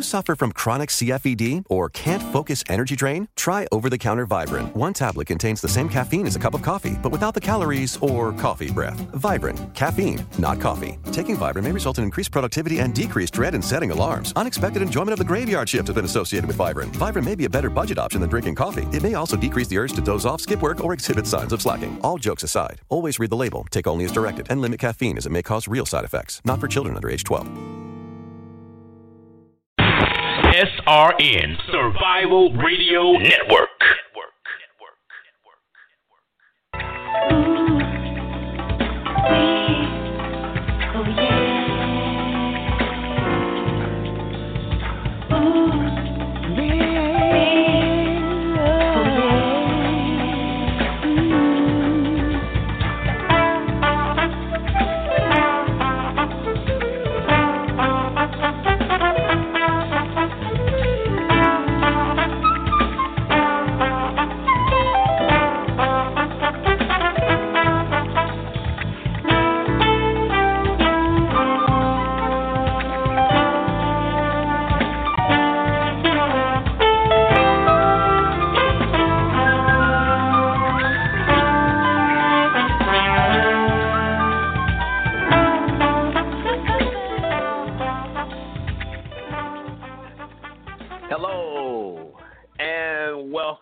[0.00, 3.28] you suffer from chronic CFED or can't focus energy drain?
[3.36, 4.74] Try over the counter Vibrant.
[4.74, 7.98] One tablet contains the same caffeine as a cup of coffee, but without the calories
[7.98, 8.98] or coffee breath.
[9.12, 10.98] Vibrant, caffeine, not coffee.
[11.12, 14.32] Taking Vibrant may result in increased productivity and decreased dread in setting alarms.
[14.36, 16.96] Unexpected enjoyment of the graveyard shift has been associated with Vibrant.
[16.96, 18.86] Vibrant may be a better budget option than drinking coffee.
[18.96, 21.60] It may also decrease the urge to doze off, skip work, or exhibit signs of
[21.60, 22.00] slacking.
[22.02, 25.26] All jokes aside, always read the label, take only as directed, and limit caffeine as
[25.26, 26.40] it may cause real side effects.
[26.46, 27.99] Not for children under age 12.
[30.52, 33.68] SRN Survival Radio Network.
[39.30, 39.59] Hello,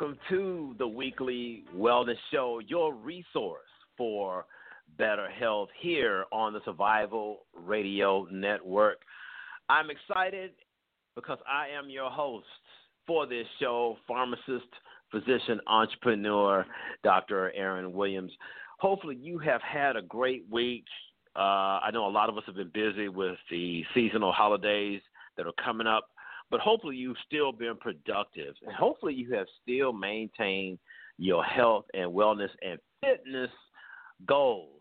[0.01, 4.45] welcome to the weekly wellness show, your resource for
[4.97, 8.99] better health here on the Survival Radio Network.
[9.69, 10.53] I'm excited
[11.17, 12.47] because I am your host
[13.07, 14.69] for this show, pharmacist,
[15.11, 16.65] physician, entrepreneur,
[17.03, 17.53] Dr.
[17.57, 18.33] Aaron Williams.
[18.79, 20.85] Hopefully, you have had a great week.
[21.35, 25.01] Uh, I know a lot of us have been busy with the seasonal holidays
[25.37, 26.09] that are coming up
[26.51, 30.79] but hopefully you've still been productive and hopefully you have still maintained
[31.19, 33.51] your health and wellness and fitness
[34.27, 34.81] goals.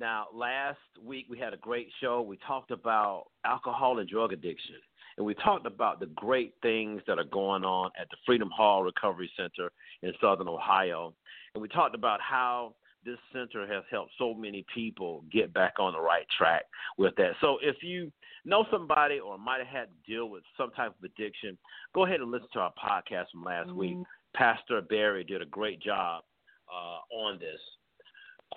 [0.00, 2.22] Now, last week we had a great show.
[2.22, 4.76] We talked about alcohol and drug addiction,
[5.16, 8.84] and we talked about the great things that are going on at the Freedom Hall
[8.84, 9.70] Recovery Center
[10.02, 11.14] in Southern Ohio.
[11.54, 12.76] And we talked about how
[13.08, 16.64] this center has helped so many people get back on the right track
[16.98, 17.32] with that.
[17.40, 18.12] So if you
[18.44, 21.56] know somebody or might have had to deal with some type of addiction,
[21.94, 23.78] go ahead and listen to our podcast from last mm-hmm.
[23.78, 23.96] week.
[24.34, 26.22] Pastor Barry did a great job
[26.70, 27.60] uh, on this.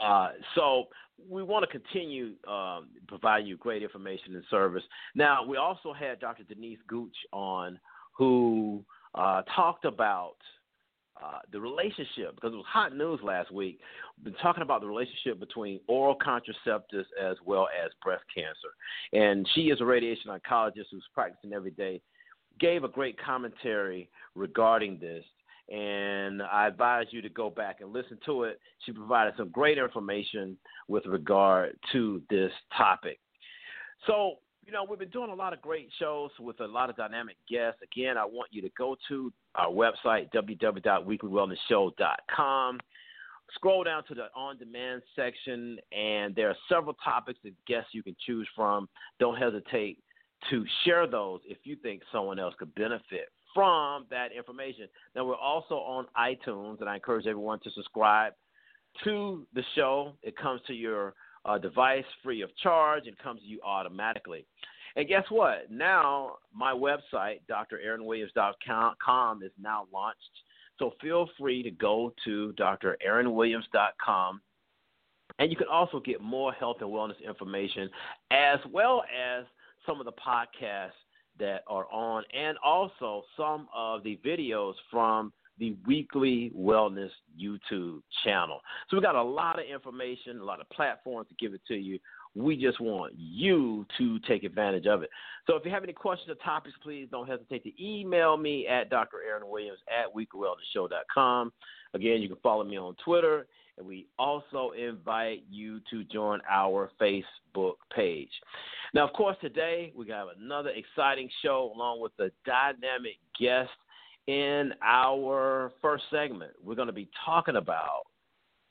[0.01, 0.85] Uh, so
[1.29, 4.83] we want to continue um, providing you great information and service.
[5.15, 6.43] Now we also had Dr.
[6.43, 7.79] Denise Gooch on,
[8.17, 8.83] who
[9.15, 10.35] uh, talked about
[11.23, 13.79] uh, the relationship because it was hot news last week.
[14.23, 18.69] Been talking about the relationship between oral contraceptives as well as breast cancer,
[19.13, 22.01] and she is a radiation oncologist who's practicing every day.
[22.59, 25.23] Gave a great commentary regarding this,
[25.69, 28.59] and I advise you to go back and listen to it.
[28.85, 30.57] She provided some great information
[30.87, 33.19] with regard to this topic.
[34.07, 36.95] So you know, we've been doing a lot of great shows with a lot of
[36.95, 37.81] dynamic guests.
[37.83, 42.79] Again, I want you to go to our website, www.weeklywellnessshow.com.
[43.55, 48.01] Scroll down to the on demand section, and there are several topics and guests you
[48.01, 48.87] can choose from.
[49.19, 49.97] Don't hesitate
[50.49, 54.87] to share those if you think someone else could benefit from that information.
[55.15, 58.31] Now, we're also on iTunes, and I encourage everyone to subscribe
[59.03, 60.13] to the show.
[60.23, 61.13] It comes to your
[61.45, 64.45] uh, device free of charge and comes to you automatically.
[64.95, 65.71] And guess what?
[65.71, 70.19] Now my website, draaronwilliams.com, is now launched.
[70.79, 74.41] So feel free to go to draaronwilliams.com.
[75.39, 77.89] And you can also get more health and wellness information
[78.31, 79.45] as well as
[79.85, 80.91] some of the podcasts
[81.39, 88.61] that are on and also some of the videos from the Weekly Wellness YouTube channel.
[88.89, 91.75] So we got a lot of information, a lot of platforms to give it to
[91.75, 91.99] you.
[92.33, 95.11] We just want you to take advantage of it.
[95.45, 98.89] So if you have any questions or topics, please don't hesitate to email me at
[98.89, 99.17] Dr.
[99.25, 101.53] Aaron Williams at weeklywellnessshow.com.
[101.93, 103.45] Again, you can follow me on Twitter,
[103.77, 108.31] and we also invite you to join our Facebook page.
[108.95, 113.69] Now, of course, today we have another exciting show along with a dynamic guest
[114.31, 118.03] in our first segment, we're going to be talking about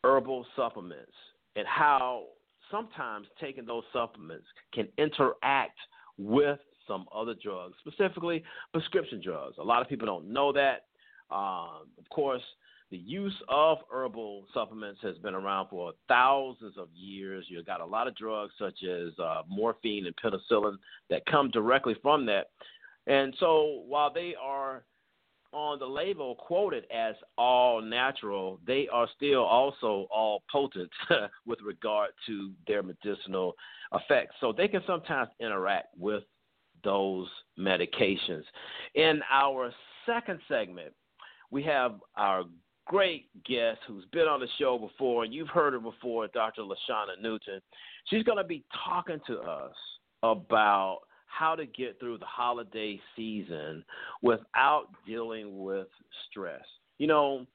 [0.02, 1.12] herbal supplements
[1.54, 2.24] and how
[2.70, 5.76] sometimes taking those supplements can interact
[6.16, 6.58] with
[6.88, 8.42] some other drugs, specifically
[8.72, 9.56] prescription drugs.
[9.58, 10.86] A lot of people don't know that.
[11.30, 12.42] Um, of course,
[12.90, 17.44] the use of herbal supplements has been around for thousands of years.
[17.48, 20.78] You've got a lot of drugs such as uh, morphine and penicillin
[21.10, 22.46] that come directly from that.
[23.06, 24.84] And so while they are
[25.52, 30.90] on the label quoted as all natural, they are still also all potent
[31.46, 33.54] with regard to their medicinal
[33.92, 34.34] effects.
[34.40, 36.22] So they can sometimes interact with
[36.84, 38.44] those medications.
[38.94, 39.72] In our
[40.06, 40.92] second segment,
[41.50, 42.44] we have our
[42.86, 46.62] great guest who's been on the show before, and you've heard her before, Dr.
[46.62, 47.60] LaShanna Newton.
[48.06, 49.74] She's going to be talking to us
[50.22, 51.00] about
[51.30, 53.84] how to get through the holiday season
[54.22, 55.88] without dealing with
[56.28, 56.64] stress.
[56.98, 57.46] You know,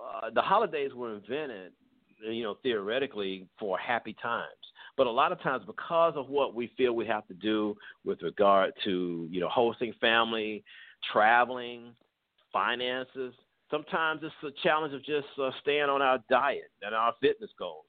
[0.00, 1.72] uh, the holidays were invented,
[2.22, 4.46] you know, theoretically for happy times.
[4.96, 8.22] But a lot of times, because of what we feel we have to do with
[8.22, 10.64] regard to, you know, hosting family,
[11.12, 11.92] traveling,
[12.52, 13.34] finances,
[13.70, 17.84] sometimes it's a challenge of just uh, staying on our diet and our fitness goals.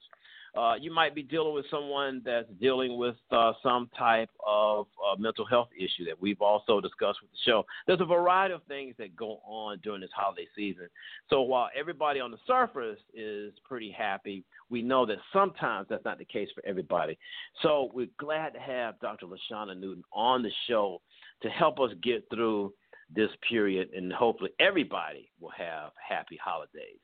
[0.56, 5.16] Uh, you might be dealing with someone that's dealing with uh, some type of uh,
[5.18, 7.64] mental health issue that we've also discussed with the show.
[7.86, 10.88] There's a variety of things that go on during this holiday season.
[11.28, 16.18] So while everybody on the surface is pretty happy, we know that sometimes that's not
[16.18, 17.18] the case for everybody.
[17.62, 19.26] So we're glad to have Dr.
[19.26, 21.00] LaShanna Newton on the show
[21.42, 22.72] to help us get through
[23.14, 26.98] this period, and hopefully everybody will have happy holidays.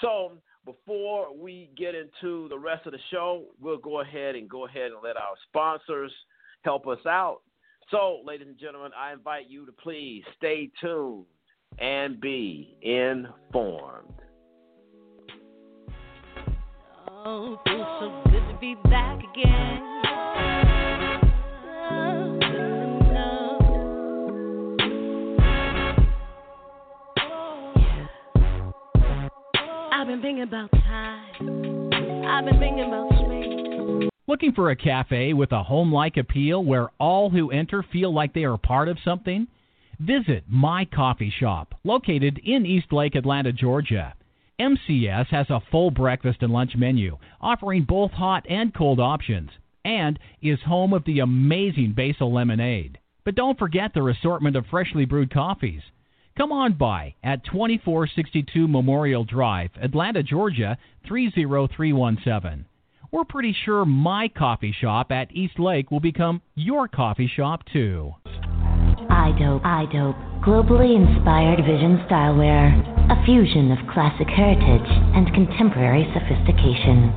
[0.00, 0.32] So
[0.66, 4.90] before we get into the rest of the show, we'll go ahead and go ahead
[4.90, 6.12] and let our sponsors
[6.62, 7.38] help us out.
[7.90, 11.24] So, ladies and gentlemen, I invite you to please stay tuned
[11.78, 14.12] and be informed.
[17.08, 20.65] Oh, feels so good to be back again.
[29.98, 32.26] I've been thinking about time.
[32.26, 34.10] I've been thinking about space.
[34.26, 38.34] Looking for a cafe with a home like appeal where all who enter feel like
[38.34, 39.46] they are part of something?
[39.98, 44.12] Visit My Coffee Shop, located in Eastlake, Atlanta, Georgia.
[44.60, 49.48] MCS has a full breakfast and lunch menu, offering both hot and cold options,
[49.82, 52.98] and is home of the amazing basil lemonade.
[53.24, 55.80] But don't forget their assortment of freshly brewed coffees.
[56.36, 60.76] Come on by at 2462 Memorial Drive, Atlanta, Georgia
[61.08, 62.66] 30317.
[63.10, 68.12] We're pretty sure my coffee shop at East Lake will become your coffee shop too.
[68.26, 72.68] EyeDope, EyeDope, globally inspired vision stylewear,
[73.08, 77.16] a fusion of classic heritage and contemporary sophistication.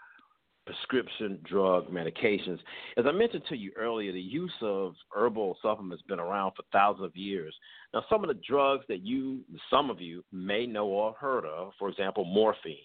[0.66, 2.58] prescription drug medications.
[2.98, 6.64] As I mentioned to you earlier, the use of herbal supplements has been around for
[6.70, 7.54] thousands of years.
[7.94, 9.40] Now, some of the drugs that you,
[9.70, 12.76] some of you, may know or heard of, for example, morphine,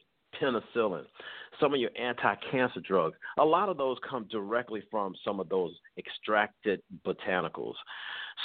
[0.41, 1.03] penicillin,
[1.59, 5.49] some of your anti cancer drugs, a lot of those come directly from some of
[5.49, 7.75] those extracted botanicals.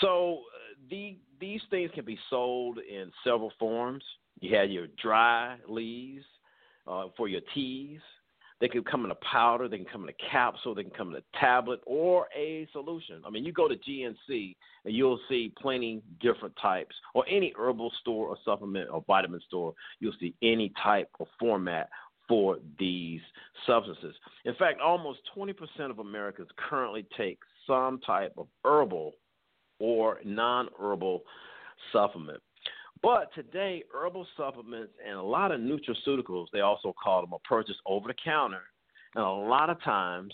[0.00, 4.04] So uh, the, these things can be sold in several forms.
[4.40, 6.24] You have your dry leaves
[6.86, 8.00] uh, for your teas.
[8.60, 11.10] They can come in a powder, they can come in a capsule, they can come
[11.10, 13.20] in a tablet or a solution.
[13.26, 17.90] I mean, you go to GNC and you'll see plenty different types, or any herbal
[18.00, 21.88] store or supplement or vitamin store, you'll see any type of format
[22.28, 23.20] for these
[23.66, 24.14] substances.
[24.44, 25.56] In fact, almost 20%
[25.90, 29.12] of Americans currently take some type of herbal
[29.82, 31.24] or non herbal
[31.92, 32.40] supplement.
[33.02, 37.80] But today, herbal supplements and a lot of nutraceuticals, they also call them, are purchased
[37.84, 38.62] over the counter.
[39.16, 40.32] And a lot of times,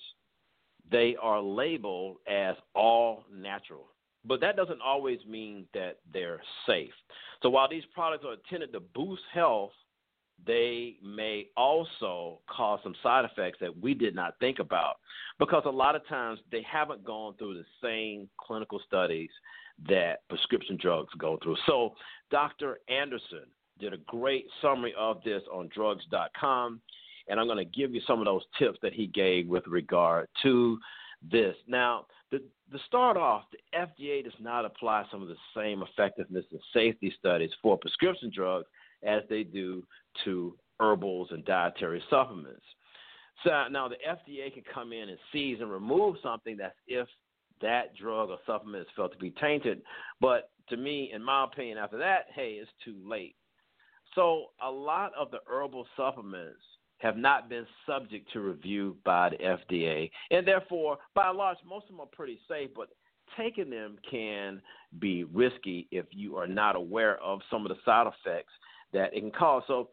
[0.90, 3.86] they are labeled as all natural.
[4.26, 6.92] But that doesn't always mean that they're safe.
[7.42, 9.72] So while these products are intended to boost health,
[10.47, 14.97] they may also cause some side effects that we did not think about
[15.38, 19.30] because a lot of times they haven't gone through the same clinical studies
[19.88, 21.57] that prescription drugs go through.
[21.66, 21.95] So,
[22.30, 22.78] Dr.
[22.88, 23.45] Anderson
[23.78, 26.80] did a great summary of this on drugs.com,
[27.28, 30.28] and I'm going to give you some of those tips that he gave with regard
[30.42, 30.78] to
[31.30, 31.54] this.
[31.66, 32.38] Now, the,
[32.73, 37.12] to start off, the FDA does not apply some of the same effectiveness and safety
[37.18, 38.66] studies for prescription drugs
[39.02, 39.84] as they do
[40.24, 42.64] to herbals and dietary supplements.
[43.44, 47.08] So now the FDA can come in and seize and remove something that's if
[47.60, 49.82] that drug or supplement is felt to be tainted.
[50.20, 53.36] But to me, in my opinion, after that, hey, it's too late.
[54.14, 56.60] So a lot of the herbal supplements
[56.98, 61.84] have not been subject to review by the FDA, and therefore, by and large, most
[61.84, 62.70] of them are pretty safe.
[62.74, 62.88] But
[63.36, 64.60] taking them can
[64.98, 68.52] be risky if you are not aware of some of the side effects
[68.92, 69.62] that it can cause.
[69.66, 69.88] So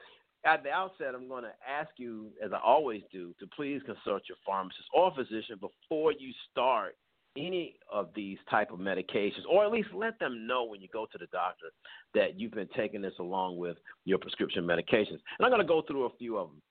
[0.46, 4.24] at the outset, I'm going to ask you, as I always do, to please consult
[4.30, 6.96] your pharmacist or physician before you start
[7.38, 11.06] any of these type of medications, or at least let them know when you go
[11.12, 11.66] to the doctor
[12.14, 15.20] that you've been taking this along with your prescription medications.
[15.38, 16.62] And I'm going to go through a few of them.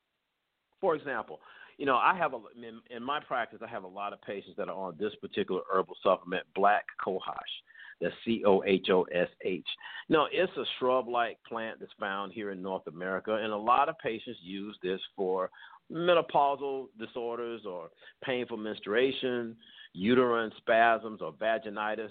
[0.81, 1.40] For example,
[1.76, 2.40] you know, I have a
[2.95, 5.97] in, my practice, I have a lot of patients that are on this particular herbal
[6.02, 7.21] supplement, Black Cohosh.
[8.04, 9.66] That's C O H O S H.
[10.11, 13.88] Now, it's a shrub like plant that's found here in North America, and a lot
[13.88, 15.50] of patients use this for
[15.90, 17.88] menopausal disorders or
[18.23, 19.56] painful menstruation,
[19.94, 22.11] uterine spasms, or vaginitis.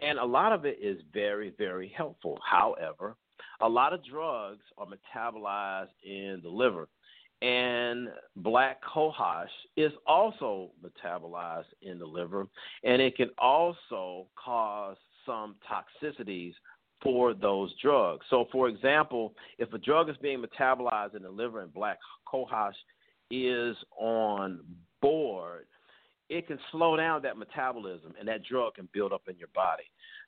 [0.00, 2.38] And a lot of it is very, very helpful.
[2.44, 3.14] However,
[3.60, 6.88] a lot of drugs are metabolized in the liver.
[7.42, 12.46] And black cohosh is also metabolized in the liver,
[12.84, 16.54] and it can also cause some toxicities
[17.02, 18.24] for those drugs.
[18.30, 21.98] So, for example, if a drug is being metabolized in the liver and black
[22.32, 22.72] cohosh
[23.30, 24.60] is on
[25.00, 25.66] board,
[26.28, 29.82] it can slow down that metabolism and that drug can build up in your body.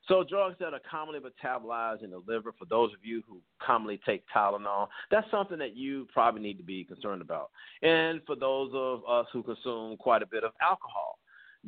[0.08, 4.00] So, drugs that are commonly metabolized in the liver, for those of you who commonly
[4.04, 7.50] take Tylenol, that's something that you probably need to be concerned about.
[7.82, 11.18] And for those of us who consume quite a bit of alcohol,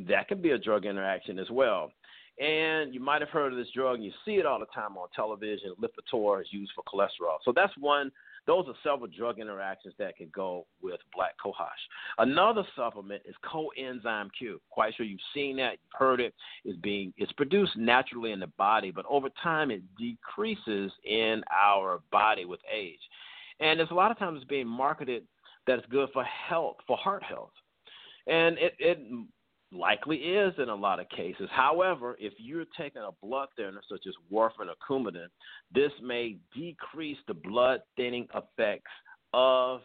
[0.09, 1.90] that can be a drug interaction as well.
[2.38, 4.97] And you might have heard of this drug, and you see it all the time
[4.99, 5.75] on television.
[5.81, 7.38] Lipitor is used for cholesterol.
[7.45, 8.12] So that's one.
[8.47, 11.66] Those are several drug interactions that can go with black cohosh.
[12.19, 14.61] Another supplement is coenzyme Q.
[14.71, 16.33] Quite sure you've seen that, you've heard it.
[16.64, 22.00] It's being it's produced naturally in the body, but over time it decreases in our
[22.12, 23.00] body with age.
[23.59, 25.25] And there's a lot of times it's being marketed
[25.66, 27.50] that it's good for health, for heart health.
[28.28, 28.99] And it, it
[29.73, 31.49] likely is in a lot of cases.
[31.50, 35.26] However, if you're taking a blood thinner such as warfarin or Coumadin,
[35.75, 38.90] this may decrease the blood thinning effects
[39.35, 39.80] of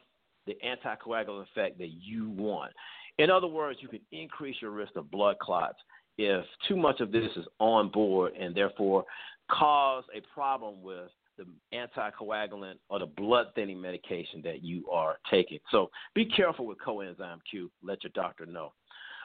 [0.47, 2.71] the anticoagulant effect that you want.
[3.17, 5.77] In other words, you can increase your risk of blood clots
[6.17, 9.05] if too much of this is on board and therefore
[9.50, 15.59] cause a problem with the anticoagulant or the blood thinning medication that you are taking.
[15.71, 17.71] So be careful with coenzyme Q.
[17.83, 18.73] Let your doctor know.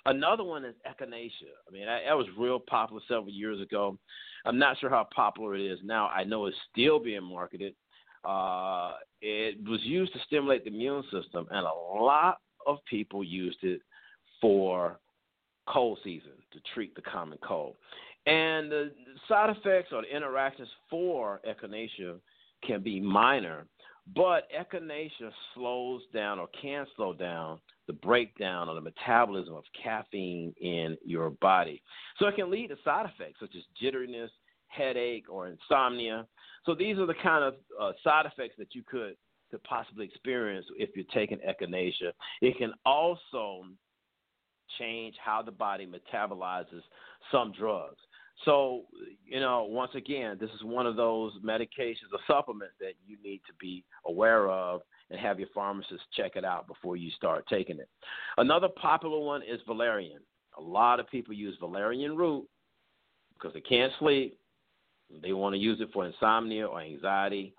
[0.07, 1.53] Another one is echinacea.
[1.69, 3.99] I mean, that, that was real popular several years ago.
[4.45, 6.09] I'm not sure how popular it is now.
[6.09, 7.75] I know it's still being marketed.
[8.25, 13.59] Uh, it was used to stimulate the immune system, and a lot of people used
[13.63, 13.81] it
[14.41, 14.99] for
[15.69, 17.75] cold season to treat the common cold.
[18.27, 18.93] And the
[19.29, 22.17] side effects or the interactions for echinacea
[22.65, 23.67] can be minor,
[24.15, 30.55] but echinacea slows down or can slow down the breakdown or the metabolism of caffeine
[30.61, 31.83] in your body.
[32.19, 34.31] So it can lead to side effects such as jitteriness,
[34.69, 36.27] headache, or insomnia.
[36.65, 39.17] So these are the kind of uh, side effects that you could
[39.51, 42.11] could possibly experience if you're taking echinacea.
[42.43, 43.63] It can also
[44.79, 46.83] change how the body metabolizes
[47.31, 48.01] some drugs.
[48.45, 48.83] So,
[49.25, 53.41] you know, once again, this is one of those medications or supplements that you need
[53.47, 57.79] to be aware of and have your pharmacist check it out before you start taking
[57.79, 57.89] it.
[58.37, 60.21] Another popular one is valerian.
[60.59, 62.47] A lot of people use valerian root
[63.35, 64.39] because they can't sleep.
[65.23, 67.55] They want to use it for insomnia or anxiety.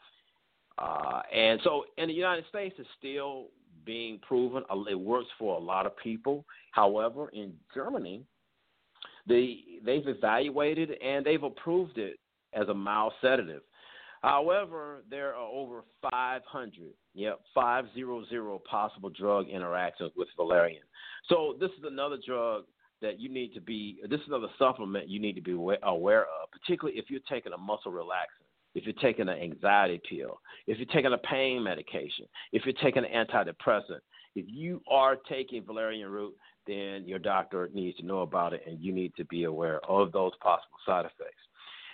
[0.77, 3.47] Uh, and so in the United States, it's still
[3.85, 4.63] being proven.
[4.89, 6.45] It works for a lot of people.
[6.71, 8.23] However, in Germany,
[9.27, 12.17] they they've evaluated and they've approved it
[12.53, 13.61] as a mild sedative.
[14.23, 16.73] However, there are over 500,
[17.13, 20.81] yep, 500 possible drug interactions with valerian.
[21.29, 22.63] So this is another drug
[23.01, 23.99] that you need to be.
[24.09, 27.57] This is another supplement you need to be aware of, particularly if you're taking a
[27.57, 32.63] muscle relaxant if you're taking an anxiety pill, if you're taking a pain medication, if
[32.63, 34.01] you're taking an antidepressant,
[34.35, 36.35] if you are taking valerian root,
[36.67, 40.11] then your doctor needs to know about it and you need to be aware of
[40.11, 41.41] those possible side effects.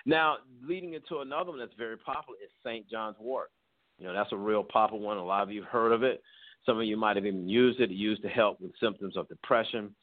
[0.05, 2.89] Now, leading into another one that's very popular is St.
[2.89, 3.51] John's wort.
[3.97, 5.17] You know, that's a real popular one.
[5.17, 6.21] A lot of you have heard of it.
[6.65, 9.93] Some of you might have even used it, used to help with symptoms of depression.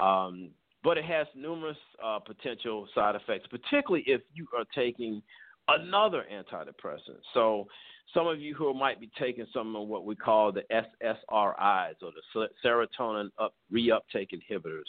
[0.00, 0.50] Um,
[0.84, 5.22] but it has numerous uh, potential side effects, particularly if you are taking
[5.68, 7.20] another antidepressant.
[7.34, 7.66] So,
[8.14, 12.12] some of you who might be taking some of what we call the SSRIs or
[12.34, 14.84] the serotonin up, reuptake inhibitors.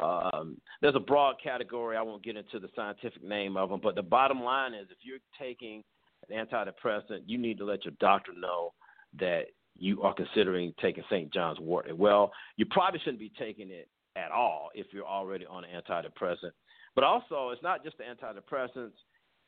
[0.00, 1.96] Um, there's a broad category.
[1.96, 4.98] I won't get into the scientific name of them, but the bottom line is if
[5.02, 5.82] you're taking
[6.28, 8.72] an antidepressant, you need to let your doctor know
[9.18, 9.46] that
[9.78, 11.32] you are considering taking St.
[11.32, 11.86] John's wort.
[11.96, 16.52] Well, you probably shouldn't be taking it at all if you're already on an antidepressant.
[16.94, 18.92] But also, it's not just the antidepressants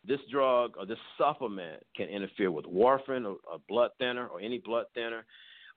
[0.07, 4.59] this drug or this supplement can interfere with warfarin or a blood thinner or any
[4.59, 5.25] blood thinner.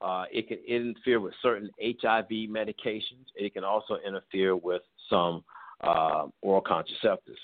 [0.00, 3.26] Uh, it can interfere with certain HIV medications.
[3.34, 5.44] It can also interfere with some
[5.82, 7.38] uh, oral contraceptives.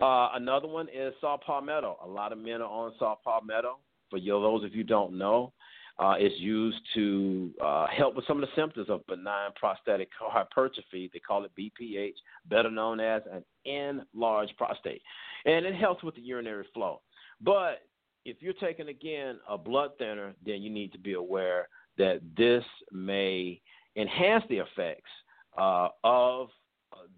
[0.00, 1.98] Uh, another one is saw palmetto.
[2.04, 3.78] A lot of men are on saw palmetto.
[4.08, 5.52] For you, those of you don't know,
[6.00, 11.10] uh, it's used to uh, help with some of the symptoms of benign prostatic hypertrophy.
[11.12, 12.14] They call it BPH,
[12.46, 15.02] better known as an enlarged prostate.
[15.44, 17.02] And it helps with the urinary flow.
[17.42, 17.82] But
[18.24, 22.64] if you're taking, again, a blood thinner, then you need to be aware that this
[22.90, 23.60] may
[23.94, 25.10] enhance the effects
[25.58, 26.48] uh, of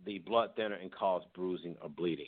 [0.05, 2.27] the blood thinner and cause bruising or bleeding.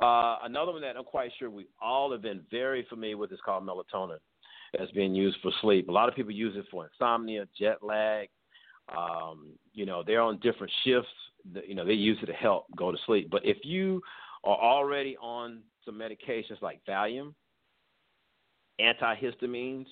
[0.00, 3.40] Uh, another one that I'm quite sure we all have been very familiar with is
[3.44, 4.18] called melatonin
[4.78, 5.88] that's being used for sleep.
[5.88, 8.28] A lot of people use it for insomnia, jet lag.
[8.96, 11.08] Um, you know, they're on different shifts.
[11.66, 13.28] You know, they use it to help go to sleep.
[13.30, 14.00] But if you
[14.44, 17.34] are already on some medications like Valium,
[18.80, 19.86] antihistamines,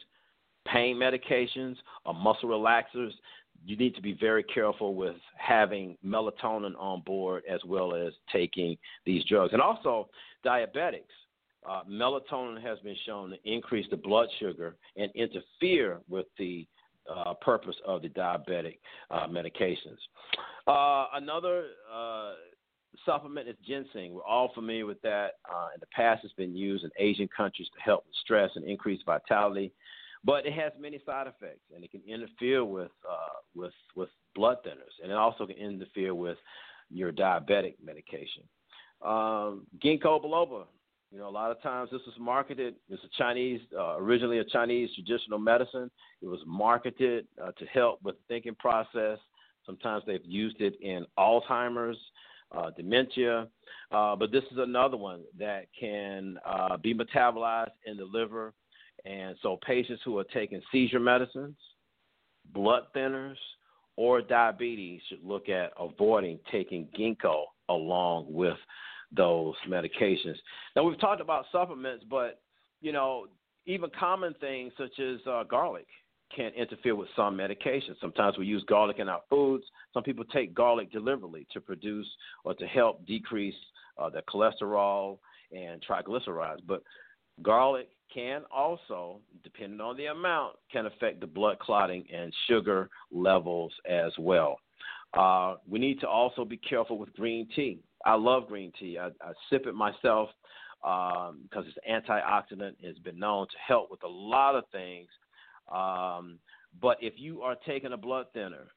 [0.66, 3.12] pain medications, or muscle relaxers,
[3.64, 8.76] you need to be very careful with having melatonin on board as well as taking
[9.06, 9.52] these drugs.
[9.52, 10.08] And also,
[10.44, 11.02] diabetics
[11.68, 16.66] uh, melatonin has been shown to increase the blood sugar and interfere with the
[17.12, 18.79] uh, purpose of the diabetic
[19.11, 19.98] uh, medications.
[20.66, 22.33] Uh, another uh,
[23.05, 24.12] supplement is ginseng.
[24.12, 25.33] We're all familiar with that.
[25.53, 28.64] Uh, in the past, it's been used in Asian countries to help with stress and
[28.64, 29.72] increase vitality,
[30.25, 32.90] but it has many side effects, and it can interfere with
[33.55, 36.38] with with blood thinners, and it also can interfere with
[36.90, 38.44] your diabetic medication.
[39.05, 40.66] Um, ginkgo biloba
[41.12, 42.75] you know, a lot of times this was marketed.
[42.88, 45.90] It's a Chinese, uh, originally a Chinese traditional medicine.
[46.22, 49.18] It was marketed uh, to help with the thinking process.
[49.66, 51.98] Sometimes they've used it in Alzheimer's,
[52.51, 53.48] uh, dementia.
[53.90, 58.55] Uh, but this is another one that can uh, be metabolized in the liver.
[59.05, 61.57] And so patients who are taking seizure medicines,
[62.55, 63.37] blood thinners,
[63.96, 68.57] or diabetes should look at avoiding taking ginkgo along with
[69.14, 70.37] those medications.
[70.75, 72.40] Now we've talked about supplements, but
[72.81, 73.27] you know
[73.66, 75.87] even common things such as uh, garlic
[76.35, 78.01] can interfere with some medications.
[78.01, 79.64] Sometimes we use garlic in our foods.
[79.92, 82.09] Some people take garlic deliberately to produce
[82.44, 83.55] or to help decrease
[83.98, 85.18] uh, the cholesterol
[85.53, 86.61] and triglycerides.
[86.66, 86.83] But
[87.42, 93.72] garlic can also, depending on the amount, can affect the blood clotting and sugar levels
[93.88, 94.59] as well.
[95.14, 97.79] Uh, we need to also be careful with green tea.
[98.04, 98.98] I love green tea.
[98.98, 100.30] I, I sip it myself
[100.80, 102.74] because um, it's antioxidant.
[102.80, 105.08] It's been known to help with a lot of things.
[105.72, 106.38] Um,
[106.80, 108.68] but if you are taking a blood thinner,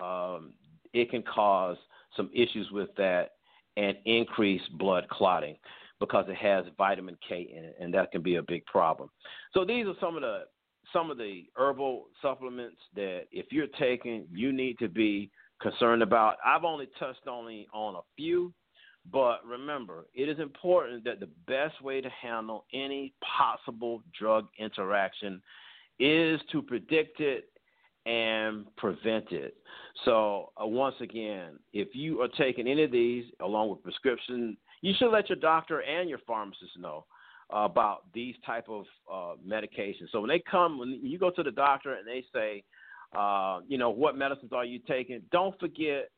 [0.00, 0.52] um,
[0.92, 1.76] it can cause
[2.16, 3.30] some issues with that
[3.76, 5.56] and increase blood clotting
[6.00, 9.10] because it has vitamin K in it, and that can be a big problem.
[9.52, 10.42] So these are some of the
[10.92, 16.36] some of the herbal supplements that if you're taking, you need to be concerned about.
[16.44, 18.52] I've only touched only on a few,
[19.12, 25.40] but remember, it is important that the best way to handle any possible drug interaction
[25.98, 27.50] is to predict it
[28.06, 29.56] and prevent it.
[30.04, 34.94] So, uh, once again, if you are taking any of these along with prescription, you
[34.98, 37.04] should let your doctor and your pharmacist know
[37.50, 40.10] about these type of uh, medications.
[40.12, 42.62] So when they come, when you go to the doctor and they say,
[43.16, 45.22] uh, you know, what medicines are you taking?
[45.32, 46.10] Don't forget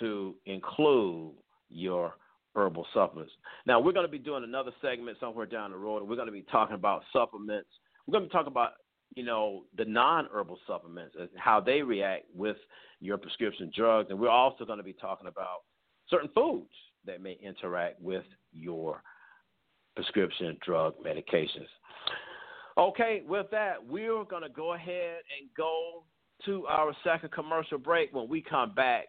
[0.00, 1.32] to include
[1.74, 2.14] your
[2.54, 3.32] herbal supplements.
[3.66, 6.08] Now we're going to be doing another segment somewhere down the road.
[6.08, 7.68] We're going to be talking about supplements.
[8.06, 8.72] We're going to be talking about
[9.14, 12.56] you know the non-herbal supplements and how they react with
[13.00, 15.62] your prescription drugs, and we're also going to be talking about
[16.08, 16.70] certain foods
[17.06, 19.02] that may interact with your
[19.94, 21.68] prescription drug medications.
[22.76, 26.04] Okay, with that, we're going to go ahead and go
[26.44, 28.12] to our second commercial break.
[28.12, 29.06] When we come back,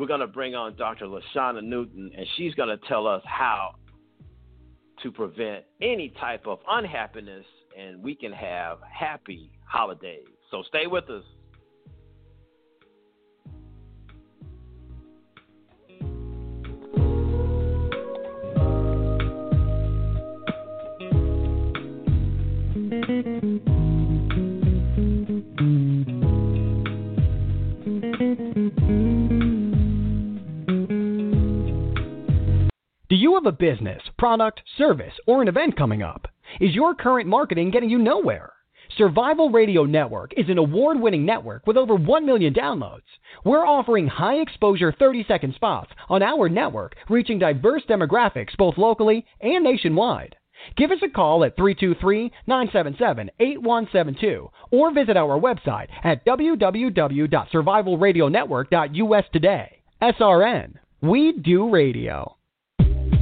[0.00, 1.04] we're going to bring on Dr.
[1.04, 3.74] LaShanna Newton, and she's going to tell us how
[5.02, 7.44] to prevent any type of unhappiness,
[7.78, 10.24] and we can have happy holidays.
[10.50, 11.22] So stay with us.
[22.90, 23.79] Do
[33.20, 36.26] you have a business, product, service, or an event coming up?
[36.58, 38.54] Is your current marketing getting you nowhere?
[38.96, 43.02] Survival Radio Network is an award winning network with over 1 million downloads.
[43.44, 49.26] We're offering high exposure 30 second spots on our network, reaching diverse demographics both locally
[49.42, 50.36] and nationwide.
[50.76, 59.82] Give us a call at 323 977 8172 or visit our website at www.survivalradionetwork.us today.
[60.02, 60.74] SRN.
[61.02, 62.36] We do radio.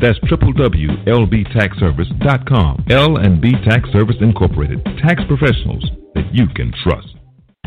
[0.00, 2.84] That's www.lbtaxservice.com.
[2.90, 4.84] L&B Tax Service Incorporated.
[5.02, 7.08] Tax professionals that you can trust.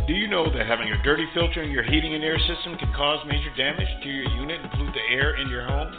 [0.08, 2.92] Do you know that having a dirty filter in your heating and air system can
[2.94, 5.94] cause major damage to your unit and pollute the air in your home?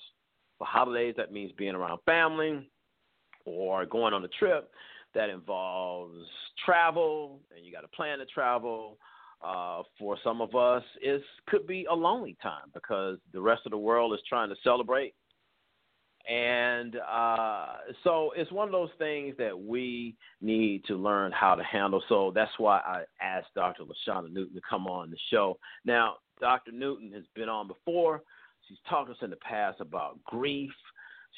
[0.59, 2.71] for holidays, that means being around family
[3.45, 4.71] or going on a trip
[5.15, 6.19] that involves
[6.65, 8.99] travel, and you got to plan to travel.
[9.43, 13.71] Uh, for some of us, it could be a lonely time because the rest of
[13.71, 15.15] the world is trying to celebrate.
[16.29, 17.67] And uh,
[18.05, 22.03] so it's one of those things that we need to learn how to handle.
[22.09, 23.85] So that's why I asked Dr.
[23.85, 25.59] LaShanna Newton to come on the show.
[25.87, 26.73] Now, Dr.
[26.73, 28.23] Newton has been on before.
[28.69, 30.71] She's talked to us in the past about grief.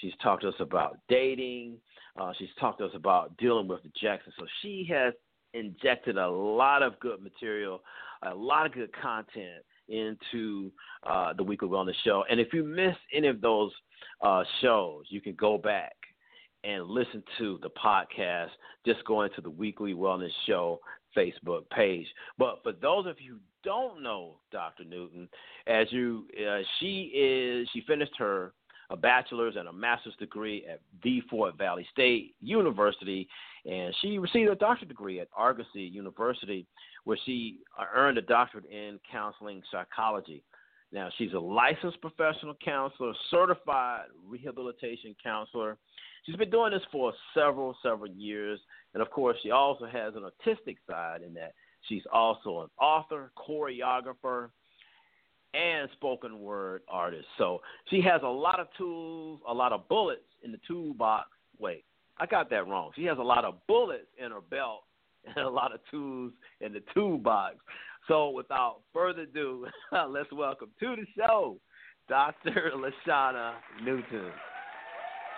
[0.00, 1.76] She's talked to us about dating.
[2.18, 4.32] Uh, she's talked to us about dealing with rejection.
[4.38, 5.14] So she has
[5.54, 7.82] injected a lot of good material,
[8.22, 10.70] a lot of good content into
[11.08, 12.24] uh, the Weekly Wellness Show.
[12.30, 13.72] And if you miss any of those
[14.22, 15.92] uh, shows, you can go back
[16.64, 18.50] and listen to the podcast.
[18.86, 20.80] Just go into the Weekly Wellness Show
[21.16, 22.06] Facebook page.
[22.38, 24.84] But for those of you who don't know Dr.
[24.84, 25.28] Newton,
[25.66, 28.52] as you, uh, she is, she finished her
[28.90, 33.28] a bachelor's and a master's degree at the Fort Valley State University,
[33.64, 36.66] and she received a doctorate degree at Argosy University,
[37.04, 37.60] where she
[37.94, 40.42] earned a doctorate in counseling psychology.
[40.92, 45.76] Now, she's a licensed professional counselor, certified rehabilitation counselor.
[46.26, 48.58] She's been doing this for several, several years.
[48.92, 51.54] And of course, she also has an artistic side in that
[51.88, 54.50] she's also an author, choreographer,
[55.54, 57.26] and spoken word artist.
[57.38, 61.28] So she has a lot of tools, a lot of bullets in the toolbox.
[61.58, 61.84] Wait,
[62.18, 62.90] I got that wrong.
[62.94, 64.84] She has a lot of bullets in her belt
[65.24, 67.56] and a lot of tools in the toolbox.
[68.08, 69.66] So without further ado,
[70.08, 71.58] let's welcome to the show
[72.08, 72.72] Dr.
[73.08, 74.30] LaShanna Newton.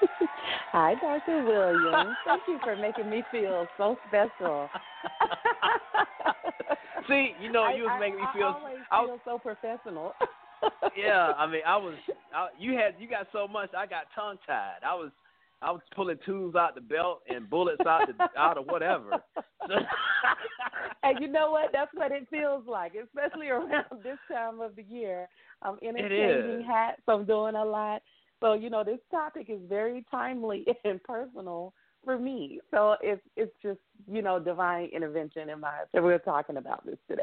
[0.72, 1.44] Hi, Dr.
[1.44, 2.16] Williams.
[2.24, 4.68] Thank you for making me feel so special.
[7.08, 8.56] See, you know, you was I, making me feel.
[8.90, 10.12] I I feel so professional.
[10.96, 11.94] yeah, I mean, I was.
[12.34, 13.70] I, you had you got so much.
[13.76, 14.78] I got tongue tied.
[14.86, 15.10] I was.
[15.60, 19.22] I was pulling tools out the belt and bullets out the out of whatever.
[21.04, 21.70] and you know what?
[21.72, 25.28] That's what it feels like, especially around this time of the year.
[25.62, 27.02] I'm interchanging hats.
[27.06, 28.02] I'm doing a lot.
[28.40, 32.60] So you know, this topic is very timely and personal for me.
[32.70, 35.72] So it's it's just you know divine intervention in my.
[35.94, 37.22] So we're talking about this today.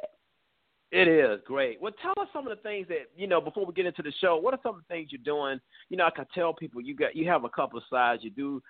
[0.92, 1.80] It is great.
[1.80, 4.14] Well, tell us some of the things that you know before we get into the
[4.20, 4.38] show.
[4.38, 5.60] What are some of the things you're doing?
[5.90, 8.24] You know, I can tell people you got you have a couple of sides.
[8.24, 8.62] You do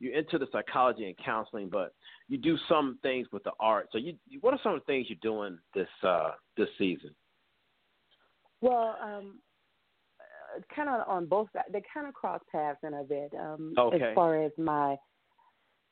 [0.00, 1.92] you're into the psychology and counseling, but
[2.28, 3.88] you do some things with the art.
[3.92, 7.14] So, you what are some of the things you're doing this uh, this season?
[8.60, 9.38] Well, um,
[10.74, 13.32] kind of on both sides, they kind of cross paths in a bit.
[13.38, 14.10] Um, okay.
[14.10, 14.96] As far as my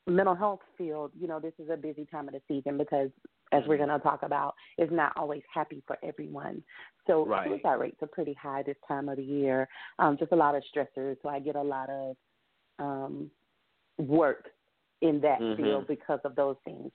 [0.07, 3.09] mental health field, you know, this is a busy time of the season because
[3.51, 6.63] as we're going to talk about, is not always happy for everyone.
[7.05, 7.47] So right.
[7.47, 9.67] suicide rates are pretty high this time of the year.
[9.99, 11.17] Um, just a lot of stressors.
[11.21, 12.15] So I get a lot of
[12.79, 13.31] um,
[13.97, 14.49] work
[15.01, 15.61] in that mm-hmm.
[15.61, 16.91] field because of those things.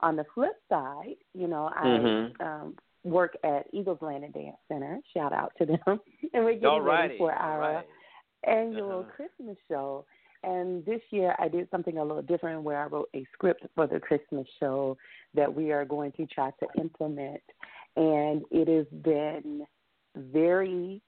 [0.00, 2.42] On the flip side, you know, I mm-hmm.
[2.42, 2.74] um,
[3.04, 4.98] work at Eagles Landing Dance Center.
[5.14, 5.78] Shout out to them.
[6.32, 6.86] and we're getting Alrighty.
[6.86, 7.84] ready for our right.
[8.46, 9.10] annual uh-huh.
[9.16, 10.04] Christmas show.
[10.44, 13.86] And this year I did something a little different where I wrote a script for
[13.86, 14.96] the Christmas show
[15.34, 17.40] that we are going to try to implement.
[17.96, 19.66] And it has been
[20.16, 21.00] very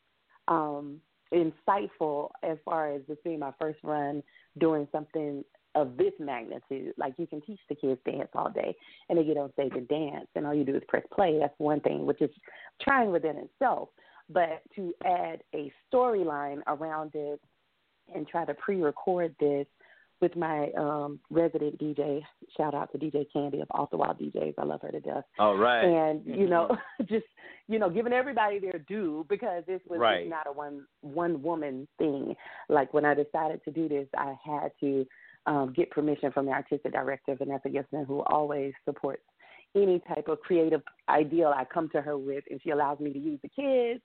[0.48, 1.00] um,
[1.32, 4.22] insightful as far as this being my first run
[4.58, 5.44] doing something
[5.74, 6.94] of this magnitude.
[6.96, 8.74] Like you can teach the kids dance all day
[9.08, 11.38] and they get on stage and dance and all you do is press play.
[11.38, 12.30] That's one thing, which is
[12.80, 13.90] trying within itself.
[14.30, 17.40] But to add a storyline around it
[18.14, 19.66] and try to pre-record this
[20.20, 22.22] with my um resident DJ.
[22.56, 24.54] Shout out to DJ Candy of Off the Wild DJs.
[24.58, 25.24] I love her to death.
[25.38, 25.84] All right.
[25.84, 26.40] And mm-hmm.
[26.40, 27.26] you know, just
[27.68, 30.28] you know, giving everybody their due because this was right.
[30.28, 32.34] not a one one woman thing.
[32.68, 35.06] Like when I decided to do this, I had to
[35.46, 39.22] um, get permission from the artistic director Vanessa Gibson, who always supports
[39.74, 43.18] any type of creative ideal I come to her with, and she allows me to
[43.18, 44.00] use the kids.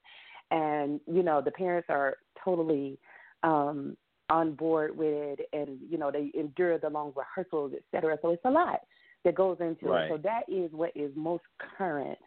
[0.51, 2.99] And you know, the parents are totally
[3.43, 3.97] um,
[4.29, 8.17] on board with it, and you know, they endure the long rehearsals, et cetera.
[8.21, 8.79] So it's a lot
[9.25, 10.05] that goes into right.
[10.05, 10.09] it.
[10.09, 11.43] So that is what is most
[11.77, 12.17] current.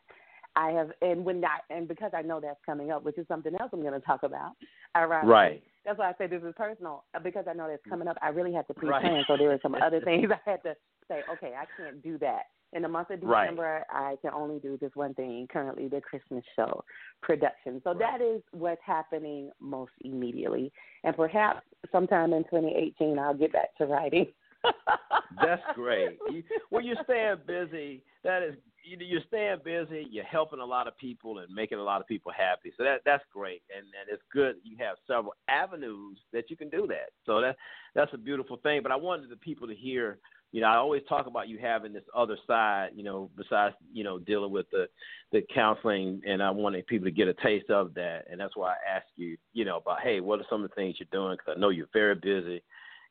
[0.57, 3.53] I have, and when that, and because I know that's coming up, which is something
[3.59, 4.53] else I'm going to talk about.
[4.95, 5.63] Around right.
[5.85, 8.17] That's why I say this is personal because I know that's coming up.
[8.23, 9.25] I really had to pre-plan, right.
[9.27, 10.75] so there are some other things I had to
[11.09, 11.23] say.
[11.33, 13.85] Okay, I can't do that in the month of December.
[13.93, 14.13] Right.
[14.13, 15.47] I can only do this one thing.
[15.51, 16.85] Currently, the Christmas show
[17.23, 17.81] production.
[17.85, 17.99] So right.
[18.01, 20.73] that is what's happening most immediately,
[21.05, 21.61] and perhaps
[21.91, 24.27] sometime in 2018, I'll get back to writing.
[25.43, 26.19] That's great.
[26.31, 28.03] You, well, you're staying busy.
[28.23, 30.07] That is, you're staying busy.
[30.11, 32.73] You're helping a lot of people and making a lot of people happy.
[32.77, 34.57] So that that's great, and and it's good.
[34.63, 37.11] You have several avenues that you can do that.
[37.27, 37.57] So that
[37.95, 38.83] that's a beautiful thing.
[38.83, 40.19] But I wanted the people to hear.
[40.55, 42.91] You know, I always talk about you having this other side.
[42.95, 44.87] You know, besides you know dealing with the
[45.33, 48.27] the counseling, and I wanted people to get a taste of that.
[48.31, 49.37] And that's why I asked you.
[49.53, 51.37] You know, about hey, what are some of the things you're doing?
[51.37, 52.63] Because I know you're very busy.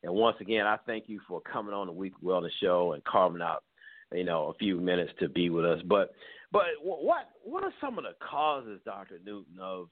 [0.02, 3.42] And once again, I thank you for coming on the Weekly Wellness Show and carving
[3.42, 3.62] out,
[4.10, 5.80] you know, a few minutes to be with us.
[5.86, 6.12] But,
[6.50, 9.88] but what what are some of the causes, Doctor Newton, of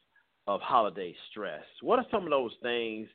[0.46, 1.64] of holiday stress?
[1.82, 3.08] What are some of those things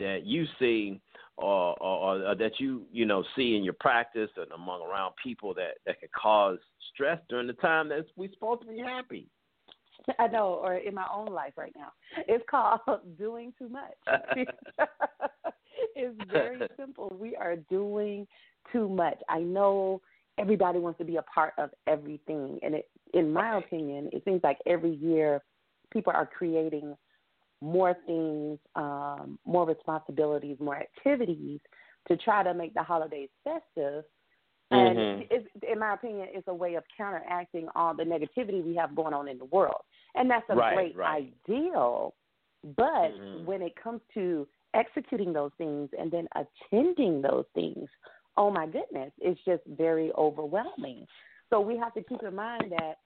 [0.00, 1.00] that you see,
[1.40, 5.54] or, or, or that you you know see in your practice and among around people
[5.54, 6.58] that that could cause
[6.92, 9.28] stress during the time that we're supposed to be happy?
[10.18, 11.92] I know, or in my own life right now.
[12.26, 12.80] It's called
[13.18, 13.92] doing too much.
[15.94, 17.14] it's very simple.
[17.18, 18.26] We are doing
[18.72, 19.18] too much.
[19.28, 20.00] I know
[20.38, 24.40] everybody wants to be a part of everything, and it, in my opinion, it seems
[24.42, 25.42] like every year
[25.92, 26.96] people are creating
[27.60, 31.60] more things, um, more responsibilities, more activities
[32.08, 34.04] to try to make the holidays festive.
[34.70, 35.26] And Mhm.
[35.30, 39.12] it's, in my opinion, it's a way of counteracting all the negativity we have going
[39.12, 39.82] on in the world.
[40.14, 41.32] And that's a Right, great right.
[41.48, 42.14] ideal.
[42.76, 43.44] But Mhm.
[43.44, 47.88] when it comes to executing those things and then attending those things,
[48.36, 51.06] oh my goodness, it's just very overwhelming.
[51.50, 52.98] So we have to keep in mind that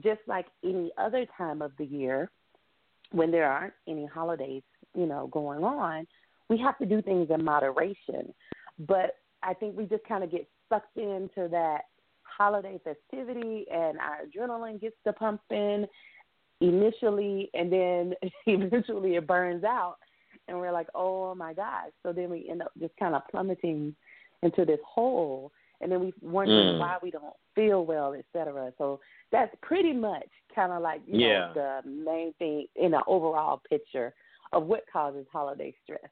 [0.00, 2.30] just like any other time of the year,
[3.12, 4.62] when there aren't any holidays,
[4.94, 6.06] you know, going on,
[6.48, 8.34] we have to do things in moderation.
[8.78, 11.82] But I think we just kind of get sucked into that
[12.22, 15.86] holiday festivity and our adrenaline gets to pumping
[16.60, 18.14] initially and then
[18.46, 19.96] eventually it burns out
[20.48, 21.90] and we're like, Oh my gosh.
[22.02, 23.94] So then we end up just kind of plummeting
[24.42, 26.78] into this hole and then we wonder Mm.
[26.78, 28.72] why we don't feel well, et cetera.
[28.78, 31.52] So that's pretty much kind of like you Yeah.
[31.54, 34.14] know the main thing in the overall picture
[34.52, 36.10] of what causes holiday stress.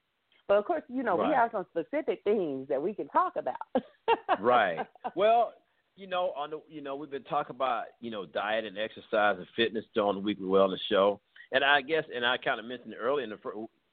[0.48, 3.84] But of course, you know we have some specific things that we can talk about.
[4.40, 4.86] right.
[5.14, 5.54] Well,
[5.96, 9.36] you know, on the you know, we've been talking about, you know, diet and exercise
[9.38, 11.20] and fitness on the weekly wellness show.
[11.52, 13.38] And I guess and I kind of mentioned it earlier in the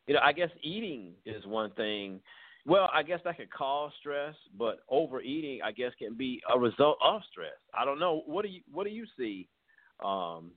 [0.08, 2.22] you know, I guess eating is one thing.
[2.68, 6.98] Well, I guess that could cause stress, but overeating I guess can be a result
[7.02, 7.56] of stress.
[7.74, 8.24] I don't know.
[8.26, 9.48] What do you what do you see
[10.04, 10.52] um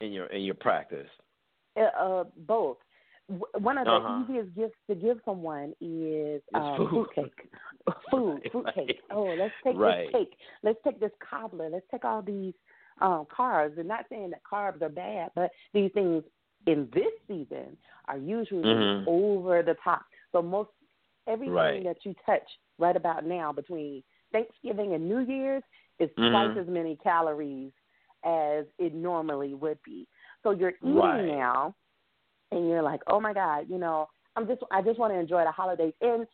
[0.00, 1.08] in your in your practice?
[1.76, 2.76] Uh, uh, both.
[3.28, 4.22] W- One of the Uh-huh.
[4.22, 6.90] easiest gifts to give someone is um, food.
[6.90, 7.48] fruitcake.
[8.10, 9.00] Food, fruitcake.
[9.10, 10.12] Oh, let's take Right.
[10.12, 10.38] this cake.
[10.62, 11.70] Let's take this cobbler.
[11.70, 12.54] Let's take all these
[13.00, 13.78] um, carbs.
[13.78, 16.22] And not saying that carbs are bad, but these things
[16.66, 17.76] in this season
[18.08, 19.04] are usually Mhm.
[19.06, 20.02] over the top.
[20.32, 20.70] So most
[21.26, 21.84] everything Right.
[21.84, 22.42] that you touch
[22.78, 25.62] right about now between Thanksgiving and New Year's
[25.98, 26.30] is Mhm.
[26.30, 27.72] twice as many calories
[28.24, 30.08] as it normally would be.
[30.42, 31.24] So you're eating Right.
[31.24, 31.74] now
[32.50, 35.44] and you're like, oh my God, you know, I'm just I just want to enjoy
[35.44, 35.94] the holidays.
[36.00, 36.26] And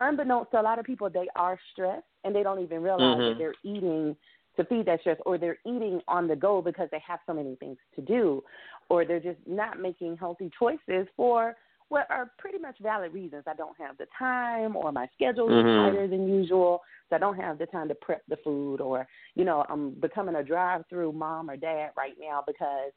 [0.00, 3.26] unbeknownst to a lot of people, they are stressed and they don't even realize Mhm.
[3.26, 4.16] that they're eating
[4.56, 7.56] to feed that stress, or they're eating on the go because they have so many
[7.56, 8.42] things to do,
[8.88, 11.54] or they're just not making healthy choices for
[11.88, 13.44] what are pretty much valid reasons.
[13.46, 15.84] I don't have the time, or my schedule is Mhm.
[15.84, 19.44] tighter than usual, so I don't have the time to prep the food, or you
[19.44, 22.92] know, I'm becoming a drive-through mom or dad right now because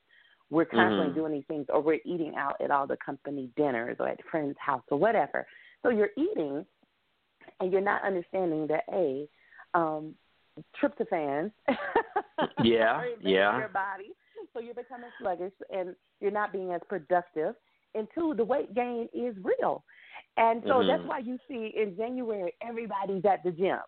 [0.50, 1.14] we're constantly Mhm.
[1.14, 4.58] doing these things, or we're eating out at all the company dinners or at friends'
[4.58, 5.46] house or whatever.
[5.84, 6.66] So you're eating,
[7.60, 9.30] and you're not understanding that a
[9.76, 10.16] um,
[10.74, 11.52] tryptophan
[12.64, 13.58] Yeah, yeah.
[13.58, 14.16] your body,
[14.54, 17.56] so you're becoming sluggish and you're not being as productive.
[17.96, 19.84] And two, the weight gain is real,
[20.38, 21.08] and so that's Mhm.
[21.08, 23.80] why you see in January everybody's at the gym.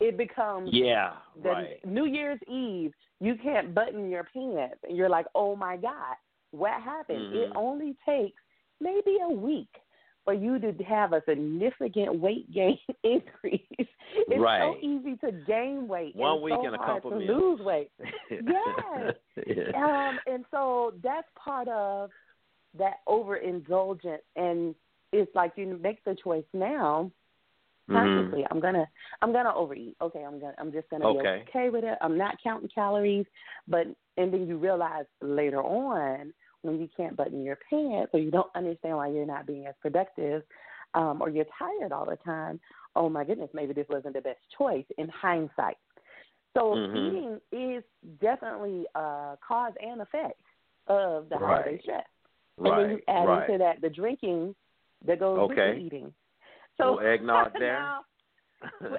[0.00, 1.84] It becomes Yeah, the right.
[1.86, 6.16] New Year's Eve, you can't button your pants, and you're like, "Oh my God,
[6.50, 7.56] what happened?" It Mhm.
[7.56, 8.40] only takes
[8.80, 9.70] maybe a week
[10.24, 13.62] for you to have a significant weight gain increase.
[13.78, 16.16] It's so easy to gain weight.
[16.16, 17.58] One week so and a couple to meals.
[17.58, 17.90] lose weight.
[18.30, 19.14] Yes.
[19.46, 20.08] Yeah.
[20.08, 22.10] Um, and so that's part of
[22.78, 24.74] that overindulgence, and
[25.12, 27.10] it's like you make the choice now
[27.88, 27.92] Mhm.
[27.92, 28.46] consciously.
[28.50, 28.88] I'm gonna
[29.22, 29.96] I'm gonna overeat.
[30.00, 31.44] Okay, I'm gonna I'm just gonna Okay.
[31.44, 31.98] be okay with it.
[32.00, 33.26] I'm not counting calories,
[33.68, 36.32] but and then you realize later on
[36.62, 39.74] when you can't button your pants or you don't understand why you're not being as
[39.82, 40.42] productive,
[40.94, 42.58] um, or you're tired all the time.
[42.96, 45.76] Oh my goodness, maybe this wasn't the best choice in hindsight.
[46.56, 47.08] So Mhm.
[47.08, 47.84] eating is
[48.20, 50.40] definitely a cause and effect
[50.86, 51.80] of the holiday
[52.56, 52.80] Right.
[52.80, 53.50] And then you add right.
[53.50, 54.54] into that the drinking
[55.06, 55.68] that goes Okay.
[55.68, 56.12] with the eating.
[56.78, 57.78] So Little eggnog there.
[57.78, 58.00] now,
[58.80, 58.98] well,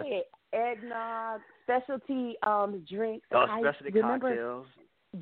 [0.00, 3.26] hey, eggnog, specialty um drinks.
[3.32, 4.66] Oh, I specialty remember, cocktails.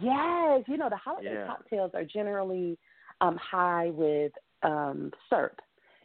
[0.01, 1.47] Yes, you know the holiday Yeah.
[1.47, 2.79] cocktails are generally
[3.21, 5.61] um high with um syrup.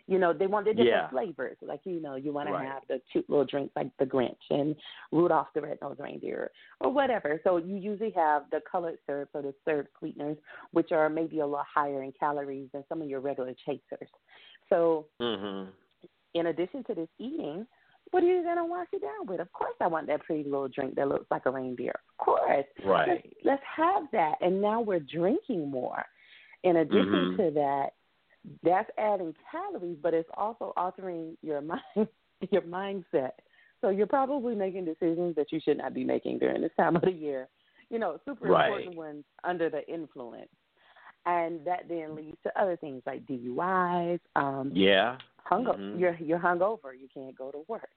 [0.08, 1.10] You know, they want the different Yeah.
[1.10, 1.58] flavors.
[1.62, 2.63] Like, you know, you want Right.
[2.63, 4.76] to have the cute little drinks like the Grinch and
[5.12, 7.41] Rudolph the Red-Nosed Reindeer or whatever.
[7.43, 10.38] So you usually have the colored syrup or the syrup sweeteners,
[10.72, 14.10] which are maybe a little higher in calories than some of your regular chasers.
[14.70, 15.74] So Mhm.
[16.34, 17.68] in addition to this eating,
[18.12, 19.41] what are you going to wash it down with?
[19.41, 21.99] Of course, I want that pretty little drink that looks like a reindeer.
[22.12, 22.66] Of course.
[22.86, 23.08] Right.
[23.10, 24.38] Let's, let's have that.
[24.39, 26.05] And now we're drinking more.
[26.64, 27.38] In addition Mhm.
[27.38, 27.93] to that,
[28.64, 32.08] that's adding calories, but it's also altering your mind,
[32.52, 33.32] your mindset.
[33.82, 37.04] So you're probably making decisions that you should not be making during this time of
[37.04, 37.48] the year.
[37.89, 38.70] you know, super Right.
[38.70, 40.50] important ones under the influence.
[41.26, 45.18] And that then leads to other things like DUIs, um, Yeah.
[45.45, 45.98] hung Mhm.
[46.00, 47.89] you're you're hungover, you can't go to work.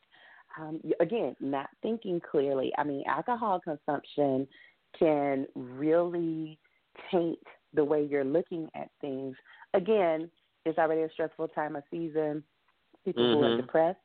[0.57, 2.72] Um, again, not thinking clearly.
[2.78, 4.46] I mean, alcohol consumption
[4.92, 6.59] can really
[7.11, 7.42] taint
[7.72, 9.36] the way you're looking at things.
[9.74, 10.30] Again,
[10.64, 12.44] it's already a stressful time of season.
[13.04, 13.56] People who are Mhm.
[13.56, 13.98] depressed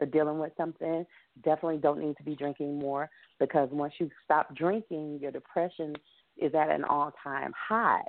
[0.00, 1.06] or dealing with something
[1.42, 5.94] definitely don't need to be drinking more because once you stop drinking, your depression
[6.36, 8.04] is at an all-time high.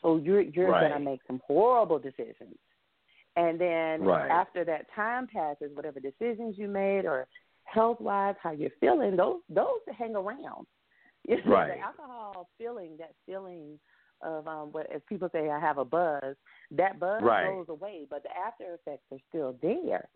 [0.00, 0.88] So you're you're Right.
[0.90, 2.56] gonna make some horrible decisions.
[3.36, 4.30] And then Right.
[4.30, 7.26] after that time passes, whatever decisions you made or
[7.64, 10.66] health wise, how you're feeling, those those hang around.
[11.28, 11.78] You know, Right.
[11.78, 13.78] The alcohol feeling, that feeling
[14.22, 16.36] of um what as people say, I have a buzz,
[16.72, 17.46] that buzz Right.
[17.46, 20.08] goes away, but the after effects are still there.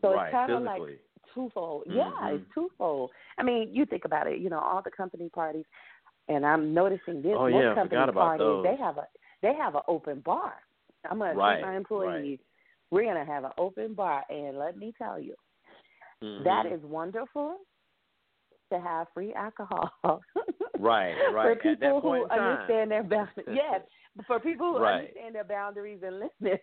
[0.00, 0.26] So right.
[0.26, 0.82] it's kind of like
[1.34, 1.84] twofold.
[1.86, 2.34] Yeah, Mhm.
[2.36, 3.10] it's twofold.
[3.38, 4.38] I mean, you think about it.
[4.38, 5.64] You know, all the company parties,
[6.28, 7.34] and I'm noticing this.
[7.36, 8.62] Oh, most yeah, I company parties, those.
[8.64, 9.08] they have a
[9.42, 10.54] they have an open bar.
[11.08, 12.40] I'm gonna Right, my employees,
[12.90, 15.34] we're gonna have an open bar, and let me tell you,
[16.22, 16.44] Mhm.
[16.44, 17.58] that is wonderful
[18.70, 19.90] to have free alcohol.
[20.78, 21.44] Right, right.
[21.44, 23.80] For At people that point who understand their boundaries, yes.
[24.26, 25.00] For people who Right.
[25.00, 26.62] understand their boundaries and limits.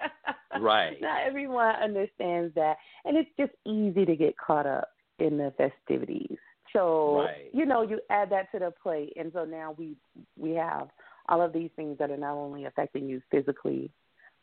[0.60, 0.96] Right.
[1.00, 4.88] Not everyone understands that, and it's just easy to get caught up
[5.18, 6.36] in the festivities.
[6.72, 7.50] So Right.
[7.52, 9.94] you know, you add that to the plate, and so now we
[10.36, 10.88] we have
[11.28, 13.90] all of these things that are not only affecting you physically,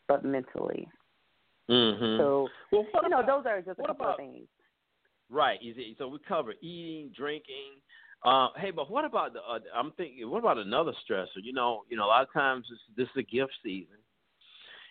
[0.06, 0.88] but mentally.
[1.68, 2.18] Mhm.
[2.18, 4.48] So well, you know, those are just a couple about- of things.
[5.28, 5.60] Right.
[5.98, 7.82] So we cover eating, drinking.
[8.26, 9.38] Uh, hey, but what about the?
[9.38, 10.28] Uh, I'm thinking.
[10.28, 11.38] What about another stressor?
[11.42, 13.98] You know, you know, a lot of times this, this is a gift season,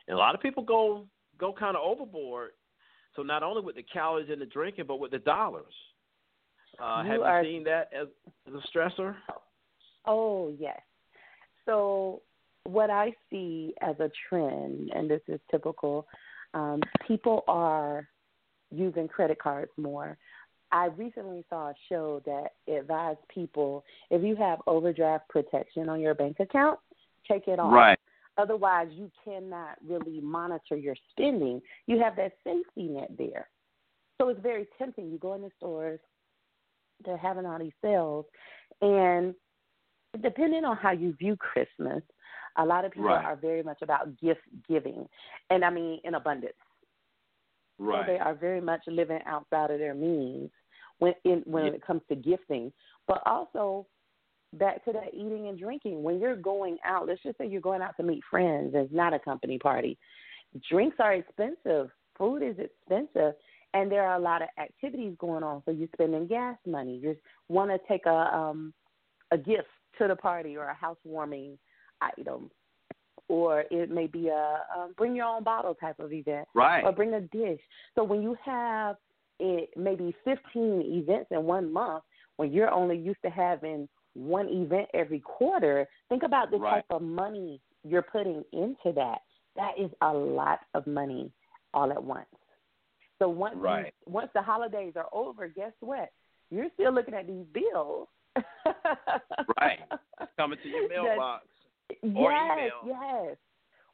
[0.07, 1.05] and a lot of people go
[1.37, 2.51] go kind of overboard.
[3.15, 5.73] So not only with the calories and the drinking, but with the dollars.
[6.81, 8.07] Uh, You have are- you seen that as,
[8.47, 9.15] as a stressor?
[10.05, 10.79] Oh, yes.
[11.65, 12.21] So,
[12.63, 16.05] what I see as a trend, and this is typical,
[16.53, 18.07] um, people are
[18.71, 20.17] using credit cards more.
[20.75, 26.13] I recently saw a show that advised people if you have overdraft protection on your
[26.13, 26.79] bank account,
[27.31, 27.71] take it off.
[27.71, 27.97] Right.
[28.37, 31.61] Otherwise, you cannot really monitor your spending.
[31.87, 33.47] You have that safety net there.
[34.19, 35.09] So it's very tempting.
[35.09, 36.01] You go in the stores,
[37.05, 38.25] they're having all these sales,
[38.81, 39.33] and
[40.21, 42.03] depending on how you view Christmas,
[42.57, 43.23] a lot of people Right.
[43.23, 45.07] are very much about gift giving,
[45.49, 46.53] and I mean in abundance.
[47.79, 48.05] Right.
[48.05, 50.51] So they are very much living outside of their means
[50.99, 51.71] when in, when Yeah.
[51.73, 52.71] it comes to gifting.
[53.07, 53.85] But also
[54.53, 56.01] back to that eating and drinking.
[56.01, 59.13] When you're going out, let's just say you're going out to meet friends, it's not
[59.13, 59.97] a company party.
[60.69, 63.33] Drinks are expensive, food is expensive,
[63.73, 65.61] and there are a lot of activities going on.
[65.65, 66.97] So you're spending gas money.
[66.97, 67.17] You
[67.49, 68.73] want to take a um
[69.31, 69.67] a gift
[69.97, 71.57] to the party or a housewarming
[72.01, 72.49] item,
[73.27, 76.83] or it may be a um, bring your own bottle type of event, Right.
[76.83, 77.59] Or bring a dish.
[77.95, 78.95] So when you have
[79.39, 82.03] it maybe 15 events in one month,
[82.37, 86.75] when you're only used to having one event every quarter, think about the Right.
[86.75, 89.19] type of money you're putting into that.
[89.55, 91.31] That is a lot of money
[91.73, 92.27] all at once.
[93.19, 93.61] So once you-
[94.05, 96.09] once the holidays are over, guess what?
[96.49, 98.07] You're still looking at these bills.
[99.59, 99.79] Right.
[100.37, 101.47] Coming to your mailbox
[102.15, 102.97] or yes, email.
[103.27, 103.37] yes.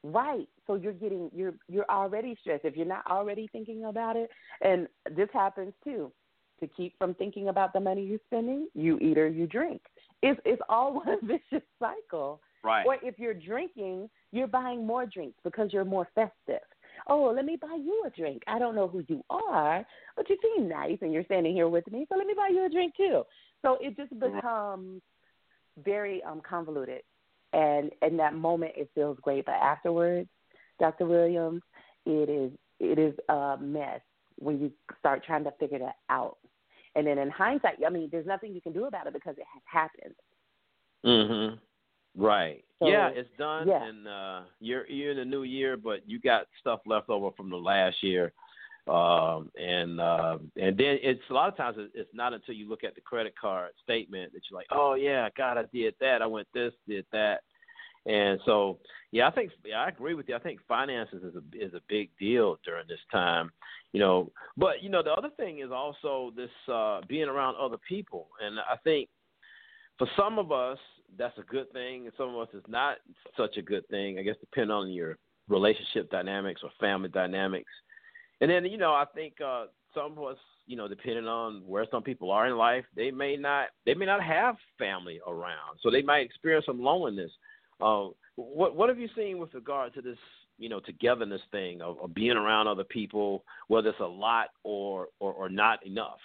[0.03, 0.47] Right.
[0.65, 2.65] So you're getting you're you're already stressed.
[2.65, 4.29] If you're not already thinking about it,
[4.61, 6.11] and this happens too.
[6.59, 9.81] To keep from thinking about the money you're spending, you eat or you drink.
[10.21, 12.41] It's it's all one vicious cycle.
[12.63, 12.85] Right.
[12.85, 16.61] Or if you're drinking, you're buying more drinks because you're more festive.
[17.07, 18.43] Oh, let me buy you a drink.
[18.47, 19.83] I don't know who you are,
[20.15, 22.65] but you seem nice and you're standing here with me, so let me buy you
[22.65, 23.23] a drink too.
[23.63, 25.01] So it just becomes
[25.83, 27.01] very um convoluted
[27.53, 30.29] and in that moment it feels great but afterwards
[30.79, 31.61] dr williams
[32.05, 34.01] it is it is a mess
[34.39, 36.37] when you start trying to figure that out
[36.95, 39.45] and then in hindsight i mean there's nothing you can do about it because it
[39.53, 40.15] has happened
[41.05, 41.59] Mhm.
[42.15, 42.63] Right.
[42.79, 43.83] So, yeah, it's done, yeah.
[43.83, 47.49] and uh, you're you're in a new year, but you got stuff left over from
[47.49, 48.33] the last year,
[48.87, 52.83] um, and uh, and then it's a lot of times it's not until you look
[52.83, 56.25] at the credit card statement that you're like, oh yeah, God, I did that, I
[56.25, 57.41] went this, did that,
[58.05, 58.79] and so
[59.11, 60.35] yeah, I think yeah, I agree with you.
[60.35, 63.51] I think finances is a is a big deal during this time,
[63.93, 64.31] you know.
[64.57, 68.59] But you know, the other thing is also this uh, being around other people, and
[68.59, 69.09] I think
[69.99, 70.79] for some of us
[71.17, 72.97] that's a good thing, and some of us it's not
[73.37, 74.17] such a good thing.
[74.17, 75.17] I guess depending on your
[75.47, 77.71] relationship dynamics or family dynamics.
[78.41, 81.85] And then you know I think uh, some of us, you know, depending on where
[81.91, 85.89] some people are in life, they may not they may not have family around, so
[85.89, 87.31] they might experience some loneliness.
[87.79, 90.17] Uh, what what have you seen with regard to this,
[90.57, 95.07] you know, togetherness thing of, of being around other people, whether it's a lot or
[95.19, 96.19] or, or not enough?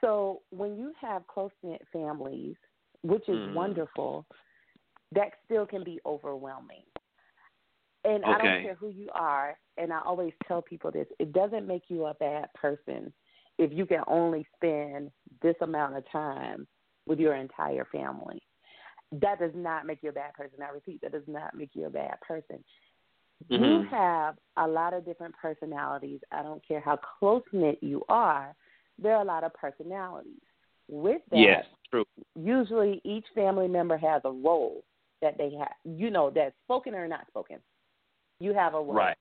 [0.00, 2.56] So when you have close knit families,
[3.02, 3.54] which is Mm.
[3.54, 4.26] wonderful,
[5.12, 6.82] that still can be overwhelming.
[8.04, 11.66] And I don't care who you are, and I always tell people this it doesn't
[11.66, 13.12] make you a bad person
[13.58, 15.10] if you can only spend
[15.42, 16.66] this amount of time
[17.06, 18.42] with your entire family.
[19.12, 20.58] That does not make you a bad person.
[20.62, 22.62] I repeat, that does not make you a bad person.
[23.48, 23.88] You Mhm.
[23.88, 26.20] have a lot of different personalities.
[26.30, 28.54] I don't care how close knit you are,
[28.98, 30.42] there are a lot of personalities.
[30.88, 32.04] With that, Yes, true.
[32.36, 34.84] usually each family member has a role
[35.20, 37.58] that they have, you know, that's spoken or not spoken.
[38.40, 38.94] You have a role.
[38.94, 39.16] Right.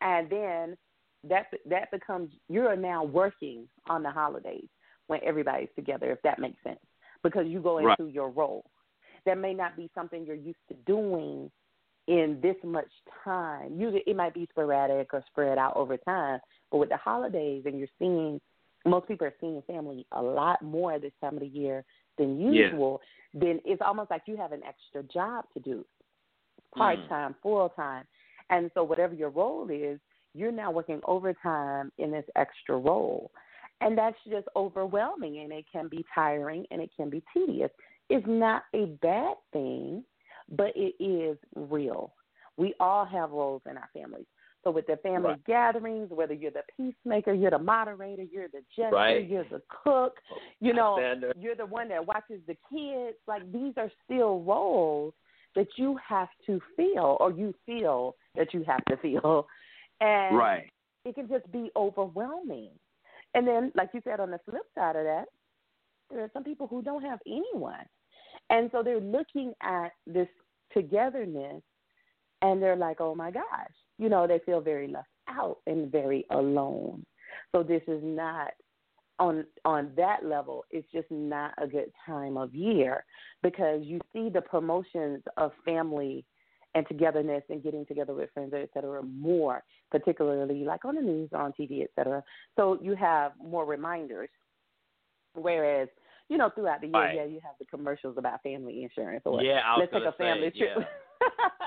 [0.00, 0.76] And then
[1.24, 4.68] that that becomes you're now working on the holidays
[5.06, 6.80] when everybody's together, if that makes sense,
[7.22, 7.98] because you go Right.
[7.98, 8.64] into your role.
[9.24, 11.50] That may not be something you're used to doing
[12.06, 12.90] in this much
[13.24, 13.80] time.
[13.80, 16.40] Usually, it might be sporadic or spread out over time.
[16.70, 18.40] But with the holidays, and you're seeing
[18.84, 21.84] most people are seeing family a lot more this time of the year
[22.18, 22.66] than Yeah.
[22.66, 23.02] usual.
[23.34, 25.84] Then it's almost like you have an extra job to do,
[26.74, 26.78] mm.
[26.78, 28.06] part time, full time.
[28.50, 29.98] And so, whatever your role is,
[30.34, 33.30] you're now working overtime in this extra role.
[33.80, 37.70] And that's just overwhelming and it can be tiring and it can be tedious.
[38.08, 40.02] It's not a bad thing,
[40.50, 42.14] but it is real.
[42.56, 44.26] We all have roles in our families.
[44.64, 45.44] So, with the family Right.
[45.44, 49.26] gatherings, whether you're the peacemaker, you're the moderator, you're the jester, Right.
[49.26, 50.20] you're the cook,
[50.60, 53.16] you know, you're the one that watches the kids.
[53.28, 55.14] Like these are still roles
[55.54, 59.46] that you have to feel, or you feel that you have to feel,
[60.00, 60.70] and Right.
[61.04, 62.70] it can just be overwhelming.
[63.34, 65.26] And then, like you said, on the flip side of that,
[66.10, 67.84] there are some people who don't have anyone,
[68.50, 70.28] and so they're looking at this
[70.72, 71.62] togetherness,
[72.42, 76.24] and they're like, "Oh my gosh," you know, they feel very left out and very
[76.30, 77.04] alone.
[77.52, 78.52] So this is not
[79.18, 83.04] on on that level it's just not a good time of year
[83.42, 86.24] because you see the promotions of family
[86.76, 91.30] and togetherness and getting together with friends et cetera more particularly like on the news
[91.32, 92.22] on tv et cetera
[92.54, 94.28] so you have more reminders
[95.34, 95.88] whereas
[96.28, 97.14] you know throughout the year Right.
[97.16, 100.50] yeah you have the commercials about family insurance or Yeah, let's take gonna a family
[100.52, 100.84] say, trip yeah.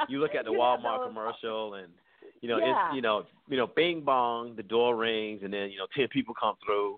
[0.08, 1.92] You look at the Walmart commercial, and
[2.42, 2.72] you know Yeah.
[2.90, 6.08] it's you know you know Bing Bong, the door rings, and then you know ten
[6.16, 6.98] people come through,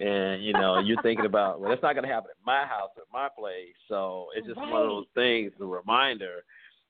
[0.00, 2.90] and you know you're thinking about well that's not going to happen at my house
[2.96, 3.74] or my place.
[3.88, 6.44] So it's just one of those things, a reminder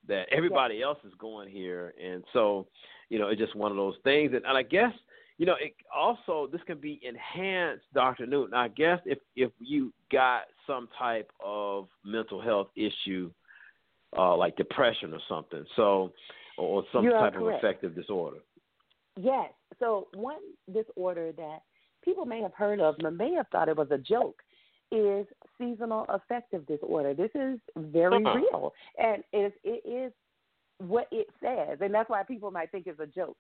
[0.09, 2.67] that everybody else is going here, and so
[3.09, 4.93] you know it's just one of those things, and, and I guess.
[5.39, 8.55] You know, it also this can be enhanced, Doctor Newton.
[8.55, 13.31] I guess if if you got some type of mental health issue,
[14.17, 15.65] uh, like depression or something.
[15.75, 16.13] So,
[16.59, 17.65] or some You are type correct.
[17.65, 18.39] of affective disorder.
[19.17, 19.51] Yes.
[19.79, 20.41] So one
[20.73, 21.59] disorder that
[22.05, 24.43] people may have heard of, but may have thought it was a joke,
[24.93, 25.27] is
[25.59, 27.15] seasonal affective disorder.
[27.15, 28.35] This is very Huh.
[28.37, 30.13] real, and it, it is
[30.79, 33.37] what it says, and that's why people might think it's a joke.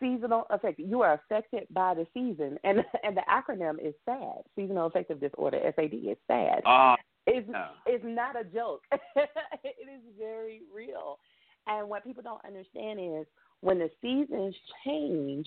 [0.00, 0.88] Seasonal affective.
[0.88, 4.42] You are affected by the season, and and the acronym is SAD.
[4.56, 5.58] Seasonal affective disorder.
[5.76, 6.62] SAD is SAD.
[6.66, 6.96] Ah,
[7.26, 7.68] It's yeah.
[7.86, 8.82] it's not a joke.
[8.92, 11.18] it is very real.
[11.66, 13.26] And what people don't understand is
[13.60, 14.54] when the seasons
[14.84, 15.46] change,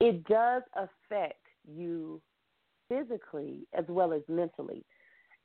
[0.00, 2.20] it does affect you
[2.92, 4.84] physically as well as mentally.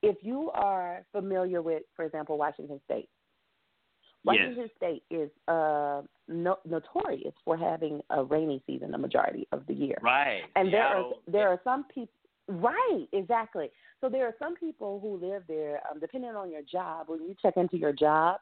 [0.04, 3.10] If you are familiar with, for example, Washington State,
[4.26, 4.36] Yes.
[4.40, 9.74] Washington State is uh, no, notorious for having a rainy season the majority of the
[9.74, 9.98] year.
[10.02, 10.42] Right.
[10.56, 11.22] And there are Seattle.
[11.28, 12.14] there are some people
[12.50, 13.70] right, exactly.
[14.02, 17.36] So there are some people who live there, um, depending on your job, when you
[17.42, 18.40] check into your job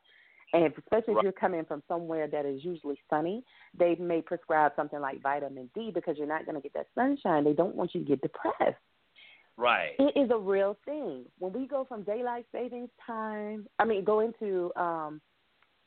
[0.53, 3.43] and especially if you're coming from somewhere that is usually sunny,
[3.77, 7.43] they may prescribe something like vitamin D because you're not going to get that sunshine.
[7.43, 8.77] They don't want you to get depressed.
[9.57, 9.91] Right.
[9.99, 11.25] It is a real thing.
[11.39, 15.21] When we go from daylight savings time, I mean, go into um,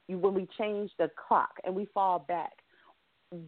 [0.09, 2.53] when we change the clock and we fall back,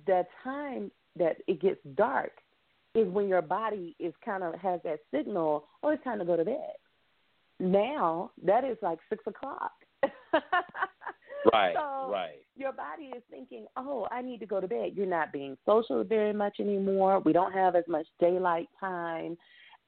[0.07, 2.33] the time that it gets dark
[2.95, 6.37] is when your body is kind of has that signal, oh, it's time to go
[6.37, 6.75] to bed.
[7.59, 9.73] Now that is like six o'clock.
[11.53, 11.75] Right.
[11.75, 12.43] So, right.
[12.57, 14.93] Your body is thinking, oh, I need to go to bed.
[14.95, 17.21] You're not being social very much anymore.
[17.21, 19.37] We don't have as much daylight time.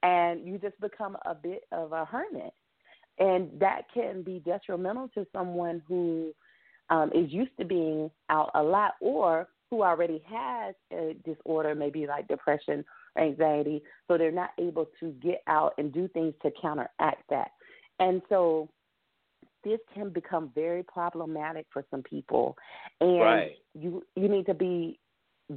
[0.03, 2.53] And you just become a bit of a hermit.
[3.19, 6.33] And that can be detrimental to someone who
[6.89, 12.05] um, is used to being out a lot or who already has a disorder, maybe
[12.05, 12.85] like depression
[13.15, 17.51] or anxiety, so they're not able to get out and do things to counteract that.
[17.99, 18.69] And so
[19.63, 22.55] this can become very problematic for some people,
[23.01, 23.57] and Right.
[23.73, 24.99] you you need to be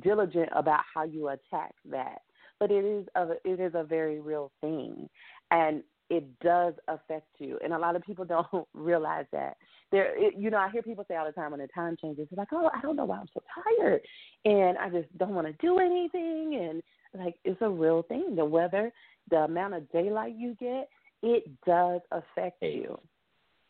[0.01, 2.23] diligent about how you attack that.
[2.59, 5.09] But it is a it is a very real thing,
[5.51, 7.59] and it does affect you.
[7.63, 9.57] And a lot of people don't realize that.
[9.93, 12.27] There, it, you know, I hear people say all the time when the time changes,
[12.37, 13.43] like, oh, I don't know why I'm so
[13.79, 14.01] tired,
[14.45, 16.83] and I just don't want to do anything, and
[17.23, 18.35] like it's a real thing.
[18.37, 18.93] The weather,
[19.31, 20.89] the amount of daylight you get,
[21.23, 22.99] it does affect you.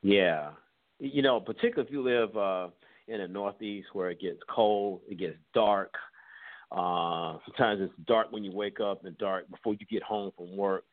[0.02, 0.50] Yeah.
[0.98, 2.68] You know, particularly if you live uh
[3.08, 5.94] in the northeast where it gets cold, it gets dark.
[6.70, 10.56] Uh sometimes it's dark when you wake up and dark before you get home from
[10.56, 10.84] work.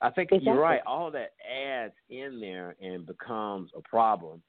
[0.00, 0.52] I think Exactly.
[0.52, 0.80] you're right.
[0.86, 4.42] All that adds in there and becomes a problem.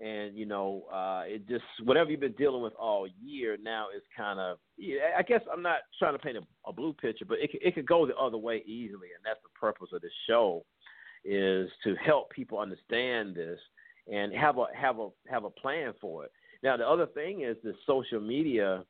[0.00, 4.02] And you know, uh it just whatever you've been dealing with all year now is
[4.16, 4.58] kind of.
[5.16, 7.74] I guess I'm not trying to paint a, a blue picture, but it could, it
[7.74, 10.64] could go the other way easily, and that's the purpose of this show,
[11.24, 13.58] is to help people understand this
[14.12, 16.32] and have a have a have a plan for it.
[16.62, 18.84] Now the other thing is the social media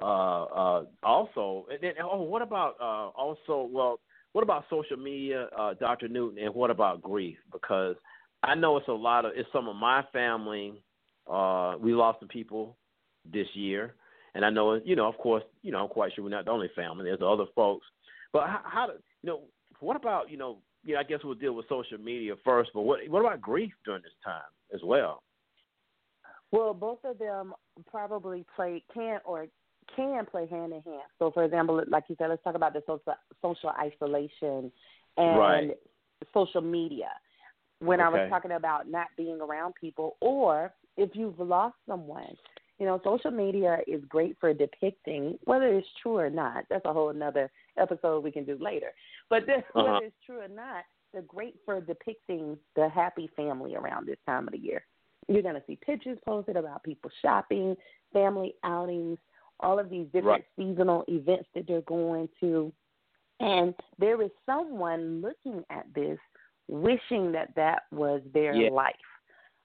[0.00, 3.98] uh uh also and then oh what about uh also well
[4.32, 6.08] what about social media uh Dr.
[6.08, 7.36] Newton and what about grief?
[7.52, 7.96] Because
[8.42, 10.80] I know it's a lot of it's some of my family
[11.30, 12.76] uh we lost some people
[13.30, 13.94] this year.
[14.34, 16.52] And I know you know of course you know I'm quite sure we're not the
[16.52, 17.04] only family.
[17.04, 17.86] There's other folks.
[18.32, 18.92] But how, how do
[19.22, 19.40] you know
[19.80, 23.00] what about you know yeah I guess we'll deal with social media first but what
[23.08, 24.42] what about grief during this time
[24.72, 25.22] as well?
[26.50, 27.52] Well, both of them
[27.90, 29.46] probably play can or
[29.94, 31.02] can play hand in hand.
[31.18, 34.72] So, for example, like you said, let's talk about the social social isolation
[35.16, 35.78] and Right.
[36.32, 37.10] social media.
[37.80, 42.36] When I was talking about not being around people, or if you've lost someone,
[42.78, 46.64] you know, social media is great for depicting whether it's true or not.
[46.70, 48.92] That's a whole another episode we can do later.
[49.30, 49.92] But this, Uh-huh.
[49.92, 54.46] whether it's true or not, they're great for depicting the happy family around this time
[54.46, 54.84] of the year.
[55.28, 57.76] You're going to see pictures posted about people shopping,
[58.12, 59.18] family outings,
[59.60, 60.46] all of these different Right.
[60.56, 62.72] seasonal events that they're going to.
[63.40, 66.18] And there is someone looking at this
[66.68, 68.70] wishing that that was their Yeah.
[68.70, 68.94] life.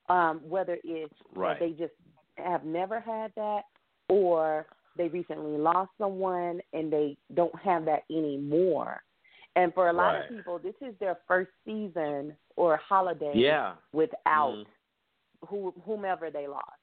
[0.10, 1.60] Um, whether it's Right.
[1.60, 1.94] they just
[2.38, 3.66] have never had that
[4.10, 9.02] or they recently lost someone and they don't have that anymore.
[9.56, 10.24] And for a lot Right.
[10.24, 13.76] of people, this is their first season or holiday Yeah.
[13.92, 14.68] without Mhm.
[15.48, 16.80] who, whomever they lost.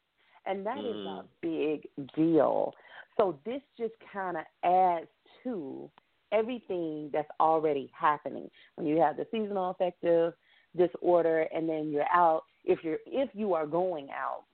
[0.47, 1.29] And that is a Mhm.
[1.41, 2.75] big deal.
[3.21, 5.07] So this just kind of adds
[5.45, 5.91] to
[6.33, 8.49] everything that's already happening.
[8.77, 10.33] When you have the seasonal affective
[10.75, 14.45] disorder and then you're out, if you're if you are going out,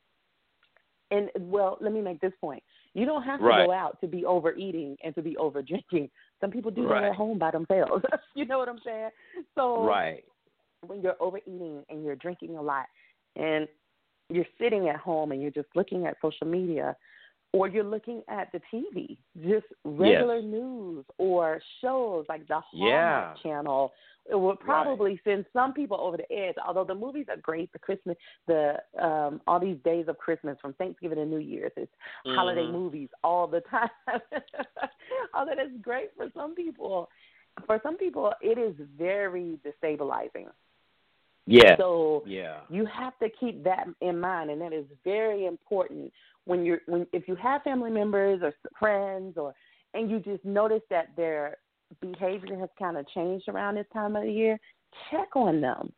[1.12, 2.60] and well, let me make this point.
[2.92, 3.66] You don't have to Right.
[3.66, 6.10] go out to be overeating and to be over drinking.
[6.40, 8.04] Some people do that at home by themselves.
[8.34, 9.10] you know what I'm saying?
[9.54, 10.24] So Right.
[10.84, 12.86] when you're overeating and you're drinking a lot
[13.36, 13.68] and
[14.28, 16.96] you're sitting at home and you're just looking at social media
[17.57, 23.42] or you're looking at the TV, just regular news or shows like the Hallmark Yeah.
[23.42, 23.92] channel,
[24.28, 26.57] it would probably send some people over the edge.
[26.66, 30.74] Although the movies are great, the Christmas, the um, all these days of Christmas from
[30.74, 31.92] Thanksgiving to New Year's, it's
[32.26, 32.72] holiday Mhm.
[32.72, 33.90] movies all the time.
[35.34, 37.09] Although that's great for some people,
[37.66, 40.48] for some people it is very destabilizing.
[41.46, 41.76] Yeah.
[41.76, 42.61] So yeah.
[42.68, 46.12] you have to keep that in mind, and that is very important
[46.47, 49.55] when you're when if you have family members or friends or
[49.94, 51.57] and you just notice that their
[52.01, 54.59] behavior has kind of changed around this time of the year.
[55.11, 55.92] Check on them.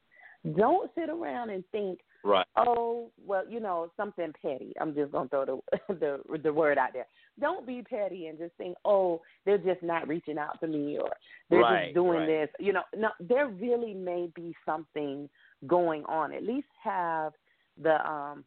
[0.57, 2.47] Don't sit around and think, Right.
[2.57, 4.73] oh, well, you know, something petty.
[4.81, 5.61] I'm just gonna throw the
[5.95, 7.07] the the word out there.
[7.41, 11.11] Don't be petty and just think, oh, they're just not reaching out to me or
[11.51, 12.27] they're Right, just doing right.
[12.27, 12.49] this.
[12.59, 15.29] You know, no, there really may be something
[15.67, 16.33] going on.
[16.33, 17.33] At least have
[17.81, 18.45] the um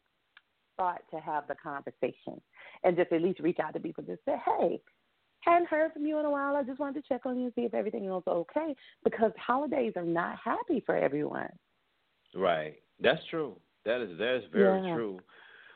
[0.82, 2.40] thought to have the conversation
[2.82, 4.02] and just at least reach out to people.
[4.04, 4.80] Just say, hey.
[5.40, 6.54] Hadn't heard from you in a while.
[6.54, 9.92] I just wanted to check on you and see if everything else okay because holidays
[9.96, 11.48] are not happy for everyone.
[12.32, 12.74] Right.
[13.00, 13.56] That's true.
[13.84, 14.94] That is that is very Yeah.
[14.94, 15.18] true.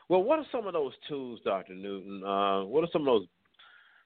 [0.07, 2.23] Well, what are some of those tools, Doctor Newton?
[2.23, 3.27] Uh, what are some of those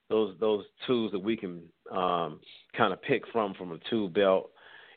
[0.08, 2.40] those those tools that we can um,
[2.76, 4.50] kind of pick from from a tool belt,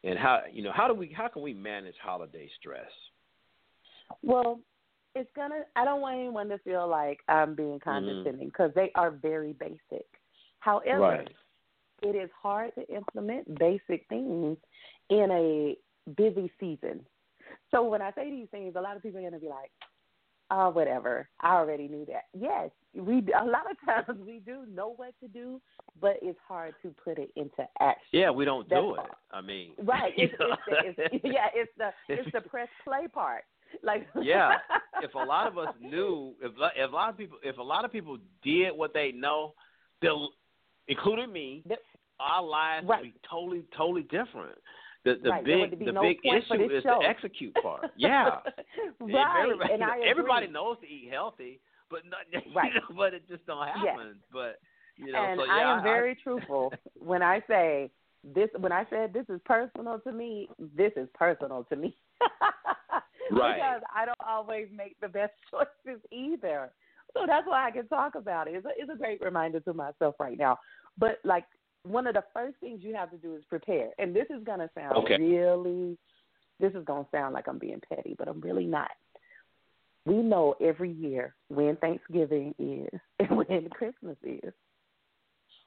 [0.03, 2.89] and how you know how do we how can we manage holiday stress?
[4.23, 4.61] Well,
[5.15, 5.61] it's gonna.
[5.75, 7.55] I don't want anyone to feel like I'm Mm-hmm.
[7.55, 10.05] being condescending because they are very basic.
[10.59, 11.29] However, Right.
[12.01, 14.57] it is hard to implement basic things
[15.09, 15.77] in a
[16.15, 17.05] busy season.
[17.71, 19.71] So when I say these things, a lot of people are gonna be like,
[20.51, 21.29] oh, whatever.
[21.39, 22.25] I already knew that.
[22.37, 25.61] Yes, we a lot of times we do know what to do,
[26.01, 28.07] but it's hard to put it into action.
[28.11, 28.99] Yeah, we don't That's do it.
[28.99, 29.09] all.
[29.31, 30.13] I mean, Right.
[30.17, 31.47] It's, it's, the, it's yeah.
[31.53, 33.43] It's the it's the press play part.
[33.83, 34.55] Like yeah,
[35.03, 37.85] if a lot of us knew, if if a lot of people, if a lot
[37.85, 39.53] of people did what they know,
[40.01, 40.29] they'll,
[40.87, 41.63] including me,
[42.19, 43.01] our lives Right.
[43.03, 44.57] would be totally, totally different.
[45.03, 46.99] The the Right, big the no big issue is show.
[47.01, 47.91] the execute part.
[47.97, 48.39] Yeah,
[48.99, 49.41] right.
[49.43, 50.09] everybody, and I agree.
[50.09, 51.59] everybody knows to eat healthy,
[51.91, 52.21] but not,
[52.55, 52.73] Right.
[52.73, 53.83] you know, but it just don't happen.
[53.83, 54.15] Yes.
[54.33, 54.59] But
[54.97, 57.91] you know, and so yeah, I am very truthful when I say
[58.23, 58.49] this.
[58.57, 61.95] When I said this is personal to me, this is personal to me.
[63.31, 63.55] Right.
[63.55, 66.71] Because I don't always make the best choices either.
[67.13, 68.55] So that's why I can talk about it.
[68.55, 70.59] It's a, it's a great reminder to myself right now.
[70.97, 71.45] But like
[71.83, 73.89] one of the first things you have to do is prepare.
[73.99, 75.17] And this is gonna sound Okay.
[75.17, 75.97] really.
[76.59, 78.91] This is gonna sound like I'm being petty, but I'm really not.
[80.05, 84.53] We know every year when Thanksgiving is and when Christmas is.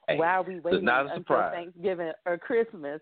[0.06, 1.52] Hey, Why are we it's waiting not a until surprise.
[1.54, 3.00] Thanksgiving or Christmas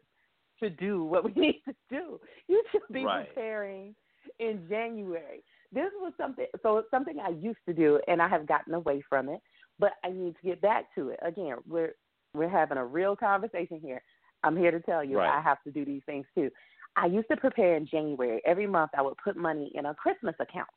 [0.61, 2.21] to do what we need to do?
[2.49, 3.29] You should be Right.
[3.29, 3.95] preparing
[4.39, 5.43] in January.
[5.73, 9.03] This was something so it's something I used to do and I have gotten away
[9.09, 9.41] from it,
[9.79, 11.21] but I need to get back to it.
[11.23, 11.95] Again, we're
[12.35, 14.03] we're having a real conversation here.
[14.45, 15.39] I'm here to tell you Right.
[15.39, 16.51] I have to do these things too.
[16.97, 18.41] I used to prepare in January.
[18.47, 20.69] Every month I would put money in a Christmas account.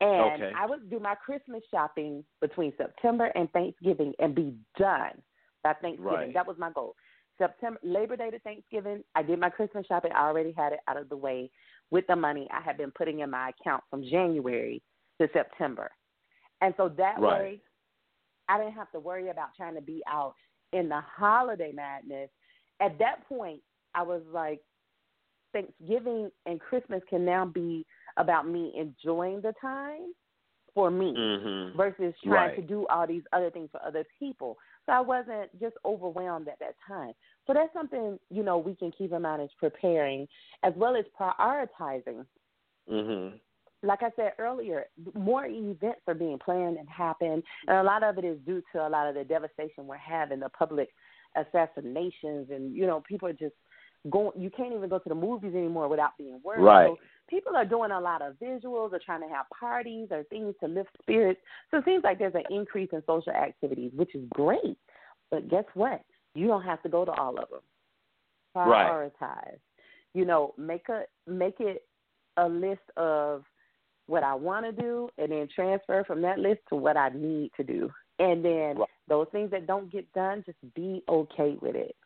[0.00, 0.52] And Okay.
[0.56, 5.22] I would do my Christmas shopping between September and Thanksgiving and be done
[5.62, 6.12] by Thanksgiving.
[6.12, 6.34] Right.
[6.34, 6.96] That was my goal.
[7.38, 10.12] September Labor Day to Thanksgiving, I did my Christmas shopping.
[10.12, 11.50] I already had it out of the way
[11.92, 14.82] with the money I had been putting in my account from January
[15.20, 15.90] to September.
[16.62, 17.60] And so that Right.
[17.60, 17.62] way
[18.48, 20.34] I didn't have to worry about trying to be out
[20.72, 22.30] in the holiday madness.
[22.80, 23.62] At that point,
[23.94, 24.60] I was like,
[25.52, 27.86] Thanksgiving and Christmas can now be
[28.16, 30.14] about me enjoying the time
[30.74, 31.74] for me Mhm.
[31.74, 32.56] versus trying Right.
[32.56, 34.58] to do all these other things for other people.
[34.86, 37.14] So I wasn't just overwhelmed at that time.
[37.46, 40.28] So that's something, you know, we can keep in mind as preparing
[40.62, 42.24] as well as prioritizing
[42.88, 43.40] Mhm.
[43.82, 48.16] like I said earlier, more events are being planned and happen, and a lot of
[48.18, 50.88] it is due to a lot of the devastation we're having, the public
[51.34, 53.54] assassinations, and you know, people are just
[54.10, 54.40] going.
[54.40, 56.62] You can't even go to the movies anymore without being worried.
[56.62, 56.86] Right.
[56.86, 60.54] So people are doing a lot of visuals, or trying to have parties or things
[60.60, 61.40] to lift spirits.
[61.70, 64.78] So it seems like there's an increase in social activities, which is great.
[65.30, 66.02] But guess what?
[66.34, 67.60] You don't have to go to all of them.
[68.54, 68.86] Right.
[68.86, 69.58] Prioritize.
[70.14, 71.82] You know, make a make it
[72.36, 73.44] a list of
[74.06, 77.50] what I want to do, and then transfer from that list to what I need
[77.56, 77.90] to do.
[78.18, 78.76] And then
[79.08, 81.96] those things that don't get done, just be okay with it.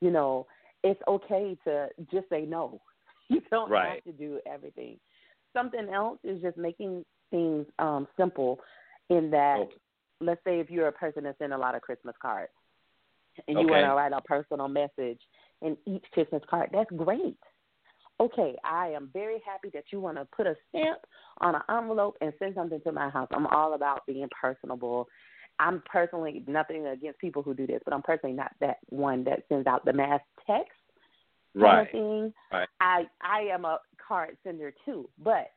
[0.00, 0.46] You know,
[0.84, 2.80] it's okay to just say no.
[3.28, 3.94] You don't Right.
[4.04, 5.00] have to do everything.
[5.52, 8.60] Something else is just making things um, simple.
[9.10, 9.66] In that,
[10.20, 12.52] let's say if you're a person that's in a lot of Christmas cards,
[13.48, 13.70] and you Okay.
[13.70, 15.20] want to write a personal message
[15.62, 17.38] in each Christmas card, that's great.
[18.18, 21.00] Okay, I am very happy that you want to put a stamp
[21.38, 23.28] on an envelope and send something to my house.
[23.30, 25.06] I'm all about being personable.
[25.58, 29.42] I'm personally nothing against people who do this, but I'm personally not that one that
[29.48, 30.72] sends out the mass text
[31.58, 31.86] kind Right.
[31.86, 32.34] of thing.
[32.52, 32.68] Right.
[32.80, 35.52] I I am a card sender too, but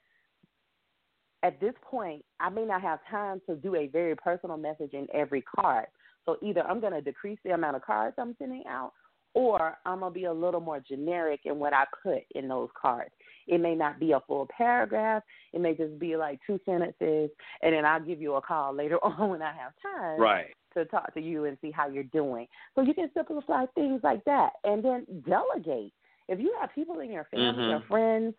[1.44, 5.08] at this point, I may not have time to do a very personal message in
[5.14, 5.88] every card.
[6.30, 8.94] So either I'm going to decrease the amount of cards I'm sending out,
[9.34, 12.70] or I'm going to be a little more generic in what I put in those
[12.80, 13.10] cards.
[13.48, 15.24] It may not be a full paragraph.
[15.54, 17.32] It may just be like two sentences,
[17.64, 20.56] and then I'll give you a call later on when I have time Right.
[20.76, 22.48] to talk to you and see how you're doing.
[22.76, 25.94] So you can simplify things like that and then delegate.
[26.28, 27.88] If you have people in your family or Mhm.
[27.88, 28.36] friends,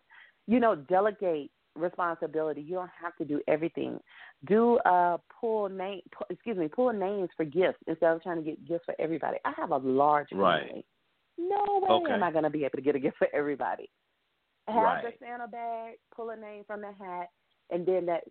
[0.47, 2.61] you know, delegate responsibility.
[2.61, 3.99] You don't have to do everything.
[4.47, 8.43] Do uh pull name pu- excuse me, pull names for gifts instead of trying to
[8.43, 9.37] get gifts for everybody.
[9.45, 10.43] I have a large family.
[10.43, 10.85] Right.
[11.37, 12.13] No way Okay.
[12.13, 13.89] am I going to be able to get a gift for everybody.
[14.67, 15.03] Have Right.
[15.19, 17.29] the Santa bag, pull a name from the hat,
[17.71, 18.23] and then that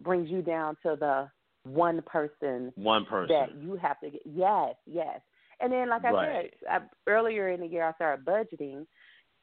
[0.00, 1.30] brings you down to the
[1.64, 3.36] one person One person.
[3.36, 4.22] that you have to get.
[4.24, 5.20] Yes, yes.
[5.60, 6.54] And then, like I Right.
[6.64, 8.86] said, I, earlier in the year, I started budgeting,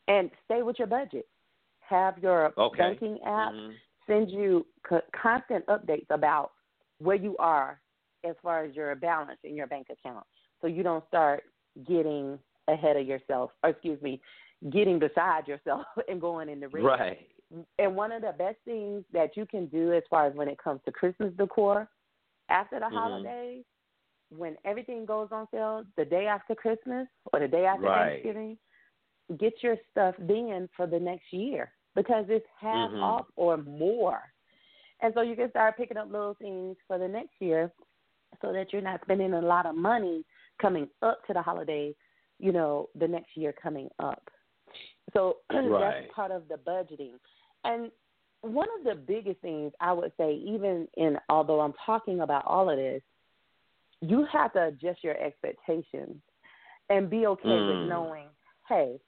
[0.07, 1.27] and stay with your budget.
[1.89, 2.77] Have your Okay.
[2.77, 3.79] banking app Mhm.
[4.07, 6.53] send you co- constant updates about
[6.99, 7.81] where you are
[8.23, 10.25] as far as your balance in your bank account,
[10.61, 11.43] so you don't start
[11.85, 14.19] getting ahead of yourself, or excuse me,
[14.71, 16.83] getting beside yourself and going in the red.
[16.83, 17.29] Right.
[17.79, 20.57] And one of the best things that you can do as far as when it
[20.57, 21.88] comes to Christmas decor,
[22.49, 22.91] after the Mhm.
[22.91, 23.65] holidays,
[24.29, 28.21] when everything goes on sale, the day after Christmas or the day after Right.
[28.23, 28.57] Thanksgiving,
[29.38, 33.01] get your stuff then for the next year because it's half Mhm.
[33.01, 34.31] off or more.
[35.01, 37.71] And so you can start picking up little things for the next year
[38.39, 40.23] so that you're not spending a lot of money
[40.59, 41.95] coming up to the holiday,
[42.37, 44.29] you know, the next year coming up.
[45.13, 45.79] So right.
[45.79, 47.19] that's part of the budgeting.
[47.63, 47.91] And
[48.41, 52.69] one of the biggest things I would say, even in although I'm talking about all
[52.69, 53.01] of this,
[54.01, 56.21] you have to adjust your expectations
[56.91, 57.81] and be okay mm.
[57.81, 58.27] with knowing,
[58.69, 58.99] hey,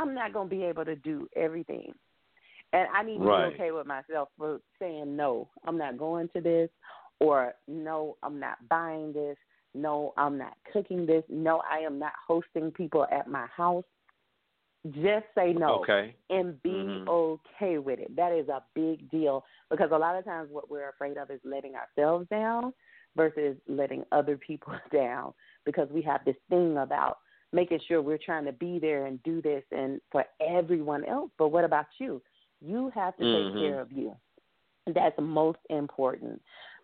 [0.00, 1.92] I'm not going to be able to do everything.
[2.72, 3.48] And I need to right.
[3.48, 6.70] be okay with myself for saying, no, I'm not going to this,
[7.18, 9.36] or no, I'm not buying this,
[9.74, 13.84] no, I'm not cooking this, no, I am not hosting people at my house.
[14.86, 16.14] Just say no okay.
[16.30, 17.06] and be mm-hmm.
[17.08, 18.16] okay with it.
[18.16, 21.40] That is a big deal because a lot of times what we're afraid of is
[21.44, 22.72] letting ourselves down
[23.14, 25.34] versus letting other people down
[25.66, 27.18] because we have this thing about
[27.52, 31.30] making sure we're trying to be there and do this and for everyone else.
[31.38, 32.22] But what about you?
[32.60, 33.56] You have to mm-hmm.
[33.56, 34.14] take care of you.
[34.94, 36.40] That's most important.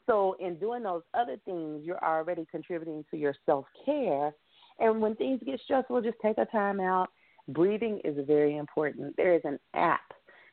[0.07, 4.33] So, in doing those other things, you're already contributing to your self care.
[4.79, 7.09] And when things get stressful, just take a time out.
[7.49, 9.17] Breathing is very important.
[9.17, 10.13] There is an app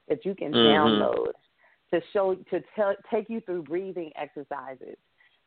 [0.09, 0.57] that you can mm-hmm.
[0.57, 1.33] download
[1.93, 4.97] to show to tell, take you through breathing exercises,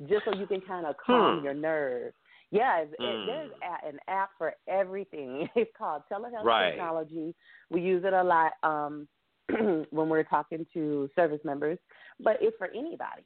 [0.09, 1.45] just so you can kind of calm hmm.
[1.45, 2.15] your nerves.
[2.51, 2.93] Yeah, mm.
[2.93, 5.49] it, there's a, an app for everything.
[5.57, 6.71] It's called telehealth right.
[6.71, 7.35] technology.
[7.71, 9.09] We use it a lot um,
[9.91, 11.79] when we're talking to service members,
[12.21, 13.25] but it's for anybody.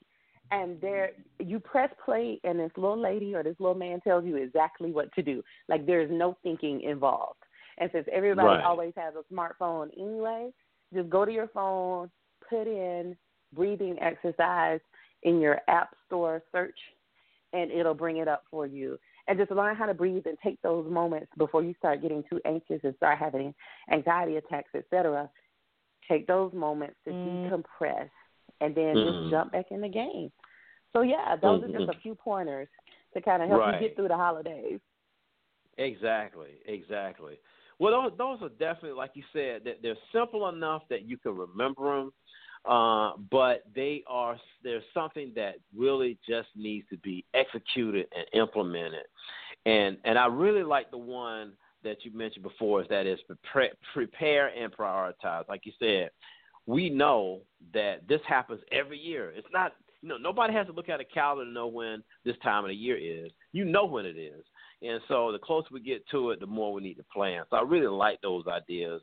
[0.52, 4.36] And there, you press play, and this little lady or this little man tells you
[4.36, 5.42] exactly what to do.
[5.68, 7.38] Like there's no thinking involved.
[7.78, 8.64] And since everybody right.
[8.64, 10.50] always has a smartphone anyway,
[10.92, 12.10] just go to your phone,
[12.48, 13.16] put in
[13.54, 14.80] breathing exercise
[15.22, 16.78] in your app store search,
[17.52, 18.98] and it'll bring it up for you.
[19.30, 22.40] And just learn how to breathe and take those moments before you start getting too
[22.44, 23.54] anxious and start having
[23.92, 25.30] anxiety attacks, etc.
[26.08, 27.48] Take those moments to mm.
[27.48, 28.10] decompress
[28.60, 29.20] and then mm-hmm.
[29.20, 30.32] just jump back in the game.
[30.92, 31.76] So yeah, those mm-hmm.
[31.76, 32.66] are just a few pointers
[33.14, 33.80] to kind of help right.
[33.80, 34.80] you get through the holidays.
[35.78, 37.38] Exactly, exactly.
[37.78, 41.36] Well, those, those are definitely, like you said, that they're simple enough that you can
[41.36, 42.12] remember them,
[42.66, 49.06] uh, but they are there's something that really just needs to be executed and implemented.
[49.66, 51.52] And and I really like the one
[51.82, 55.48] that you mentioned before is that is prepare, prepare and prioritize.
[55.48, 56.10] Like you said,
[56.66, 57.40] we know
[57.72, 59.32] that this happens every year.
[59.34, 62.36] It's not you know nobody has to look at a calendar to know when this
[62.42, 63.32] time of the year is.
[63.52, 64.44] You know when it is,
[64.82, 67.44] and so the closer we get to it, the more we need to plan.
[67.48, 69.00] So I really like those ideas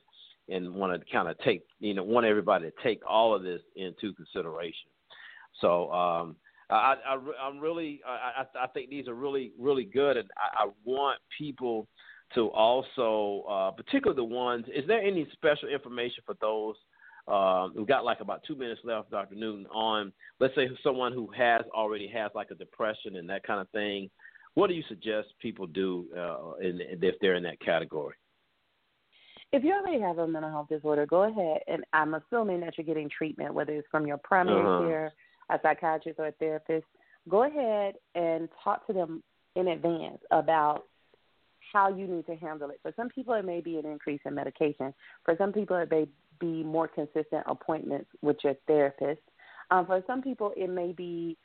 [0.50, 3.62] and want to kind of take you know want everybody to take all of this
[3.76, 4.90] into consideration.
[5.62, 6.36] So um,
[6.70, 10.70] I, I I'm really I, I think these are really really good, and I, I
[10.86, 11.88] want people
[12.36, 14.66] to also, uh, particularly the ones.
[14.74, 16.76] Is there any special information for those?
[17.28, 19.36] Uh, we've got like about two minutes left, Dr.
[19.36, 19.66] Newton.
[19.68, 23.70] On let's say someone who has already has like a depression and that kind of
[23.70, 24.10] thing.
[24.56, 28.16] What do you suggest people do uh, in, if they're in that category?
[29.54, 32.86] If you already have a mental health disorder, go ahead and I'm assuming that you're
[32.86, 34.88] getting treatment, whether it's from your primary uh-huh.
[34.88, 35.14] care,
[35.50, 36.86] a psychiatrist, or a therapist.
[37.30, 39.24] Go ahead and talk to them
[39.56, 40.84] in advance about
[41.74, 42.80] how you need to handle it.
[42.82, 44.94] For some people, it may be an increase in medication.
[45.24, 46.08] For some people, it may
[46.40, 49.22] be more consistent appointments with your therapist.
[49.72, 51.38] Um, for some people, it may be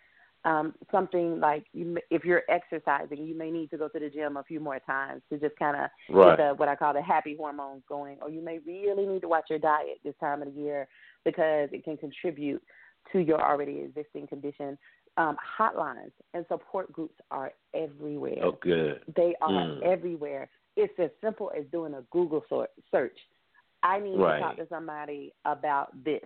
[0.45, 4.37] um, something like you, if you're exercising, you may need to go to the gym
[4.37, 6.37] a few more times to just kind of right.
[6.37, 8.19] get the, what I call the happy hormones going.
[8.21, 10.89] Or you may really need to watch your diet this time of the year
[11.25, 12.63] because it can contribute
[13.13, 14.77] to your already existing condition.
[15.17, 18.39] Um, hotlines and support groups are everywhere.
[18.43, 19.01] Oh, good.
[19.15, 19.83] They are mm.
[19.83, 20.49] everywhere.
[20.77, 22.43] It's as simple as doing a Google
[22.91, 23.19] search.
[23.83, 24.39] I need right.
[24.39, 26.25] to talk to somebody about this.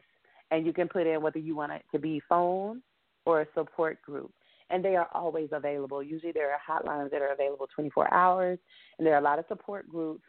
[0.52, 2.80] And you can put in whether you want it to be phone
[3.26, 4.32] or a support group.
[4.70, 6.02] And they are always available.
[6.02, 8.58] Usually there are hotlines that are available 24 hours,
[8.98, 10.24] and there are a lot of support groups.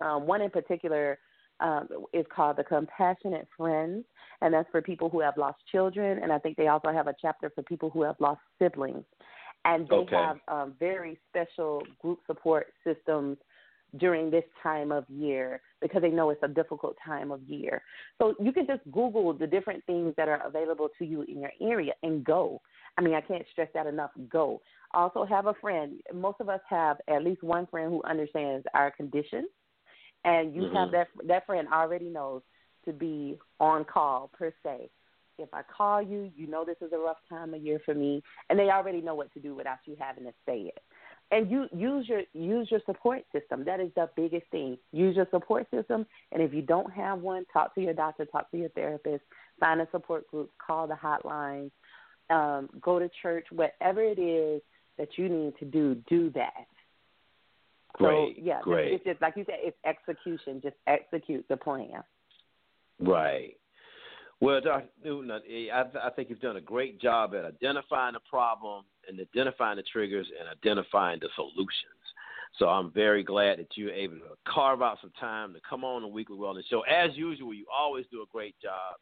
[0.00, 1.18] Um, one in particular
[1.60, 4.04] um, is called the Compassionate Friends,
[4.42, 6.20] and that's for people who have lost children.
[6.22, 9.04] And I think they also have a chapter for people who have lost siblings.
[9.64, 10.16] And they okay.
[10.16, 13.38] have um, very special group support systems
[13.96, 17.82] during this time of year because they know it's a difficult time of year.
[18.18, 21.52] So you can just Google the different things that are available to you in your
[21.60, 22.60] area and go.
[22.96, 24.10] I mean, I can't stress that enough.
[24.28, 24.60] Go.
[24.92, 26.00] Also, have a friend.
[26.12, 29.48] Most of us have at least one friend who understands our condition,
[30.24, 30.76] and you mm-hmm.
[30.76, 32.42] have that that friend already knows
[32.84, 34.90] to be on call per se.
[35.38, 38.22] If I call you, you know this is a rough time of year for me,
[38.50, 40.82] and they already know what to do without you having to say it
[41.30, 43.64] and you use your use your support system.
[43.64, 44.78] That is the biggest thing.
[44.92, 48.50] Use your support system, and if you don't have one, talk to your doctor, talk
[48.50, 49.22] to your therapist,
[49.60, 51.70] find a support group, call the hotline,
[52.30, 54.62] um, go to church, whatever it is
[54.96, 56.66] that you need to do, do that.
[57.94, 58.36] Great.
[58.36, 58.92] So yeah, great.
[58.92, 60.60] it's just like you said, it's execution.
[60.62, 62.02] Just execute the plan.
[63.00, 63.56] Right.
[64.40, 64.88] Well, Dr.
[65.04, 69.76] Newton, I, I think you've done a great job at identifying the problem and identifying
[69.76, 71.98] the triggers and identifying the solutions.
[72.58, 76.02] So I'm very glad that you're able to carve out some time to come on
[76.02, 76.80] the Weekly Wellness Show.
[76.82, 78.96] As usual, you always do a great job.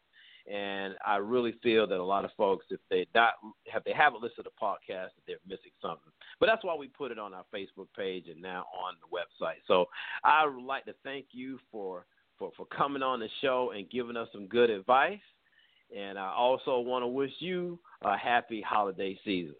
[0.51, 3.33] And I really feel that a lot of folks, if they not
[3.67, 6.11] have they haven't listened to the podcast, that they're missing something.
[6.39, 9.59] But that's why we put it on our Facebook page and now on the website.
[9.67, 9.87] So
[10.23, 12.05] I would like to thank you for
[12.37, 15.19] for, for coming on the show and giving us some good advice.
[15.95, 19.55] And I also want to wish you a happy holiday season.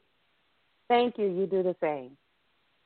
[0.87, 1.25] Thank you.
[1.25, 2.11] You do the same.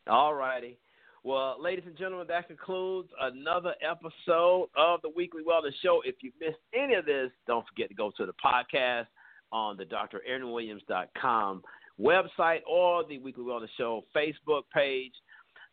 [0.07, 0.77] All righty.
[1.23, 6.01] Well, ladies and gentlemen, that concludes another episode of the Weekly Wellness Show.
[6.03, 9.05] If you missed any of this, don't forget to go to the podcast
[9.51, 11.61] on the draaronwilliams.com
[11.99, 15.13] website or the Weekly Wellness Show Facebook page.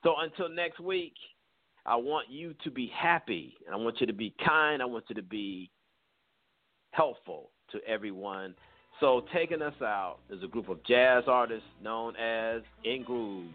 [0.03, 1.14] So until next week,
[1.89, 3.55] I want you to be happy.
[3.64, 4.82] and I want you to be kind.
[4.82, 5.70] I want you to be
[6.91, 8.55] helpful to everyone.
[9.01, 13.47] So taking us out is a group of jazz artists known as In Groove.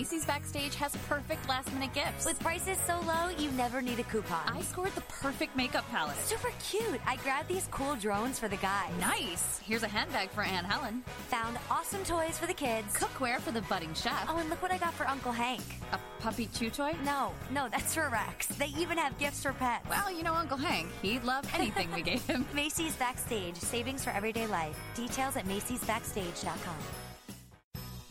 [0.00, 2.24] Macy's Backstage has perfect last minute gifts.
[2.24, 4.48] With prices so low, you never need a coupon.
[4.48, 6.16] I scored the perfect makeup palette.
[6.16, 6.98] Super cute.
[7.06, 8.90] I grabbed these cool drones for the guys.
[8.98, 9.58] Nice.
[9.58, 11.04] Here's a handbag for Aunt Helen.
[11.28, 12.96] Found awesome toys for the kids.
[12.96, 14.26] Cookware for the budding chef.
[14.30, 15.60] Oh, and look what I got for Uncle Hank.
[15.92, 16.94] A puppy chew toy?
[17.04, 18.46] No, no, that's for Rex.
[18.46, 19.86] They even have gifts for pets.
[19.90, 20.88] Well, you know Uncle Hank.
[21.02, 22.46] He'd love anything we gave him.
[22.54, 23.56] Macy's Backstage.
[23.56, 24.80] Savings for everyday life.
[24.94, 26.99] Details at macy'sbackstage.com.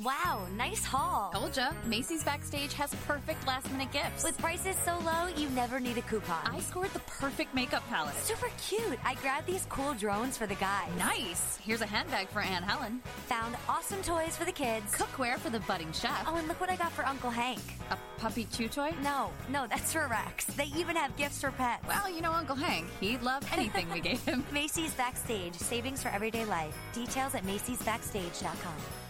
[0.01, 1.29] Wow, nice haul.
[1.33, 4.23] Told ya, Macy's Backstage has perfect last minute gifts.
[4.23, 6.39] With prices so low, you never need a coupon.
[6.45, 8.15] I scored the perfect makeup palette.
[8.15, 8.97] Super cute.
[9.03, 10.89] I grabbed these cool drones for the guys.
[10.97, 11.57] Nice.
[11.57, 13.01] Here's a handbag for Aunt Helen.
[13.27, 14.85] Found awesome toys for the kids.
[14.95, 16.23] Cookware for the budding chef.
[16.25, 17.59] Oh, and look what I got for Uncle Hank.
[17.91, 18.91] A puppy chew toy?
[19.03, 20.45] No, no, that's for Rex.
[20.45, 21.85] They even have gifts for pets.
[21.85, 22.87] Well, you know Uncle Hank.
[23.01, 24.45] He'd love anything we gave him.
[24.53, 25.55] Macy's Backstage.
[25.55, 26.73] Savings for everyday life.
[26.93, 29.09] Details at macy'sbackstage.com.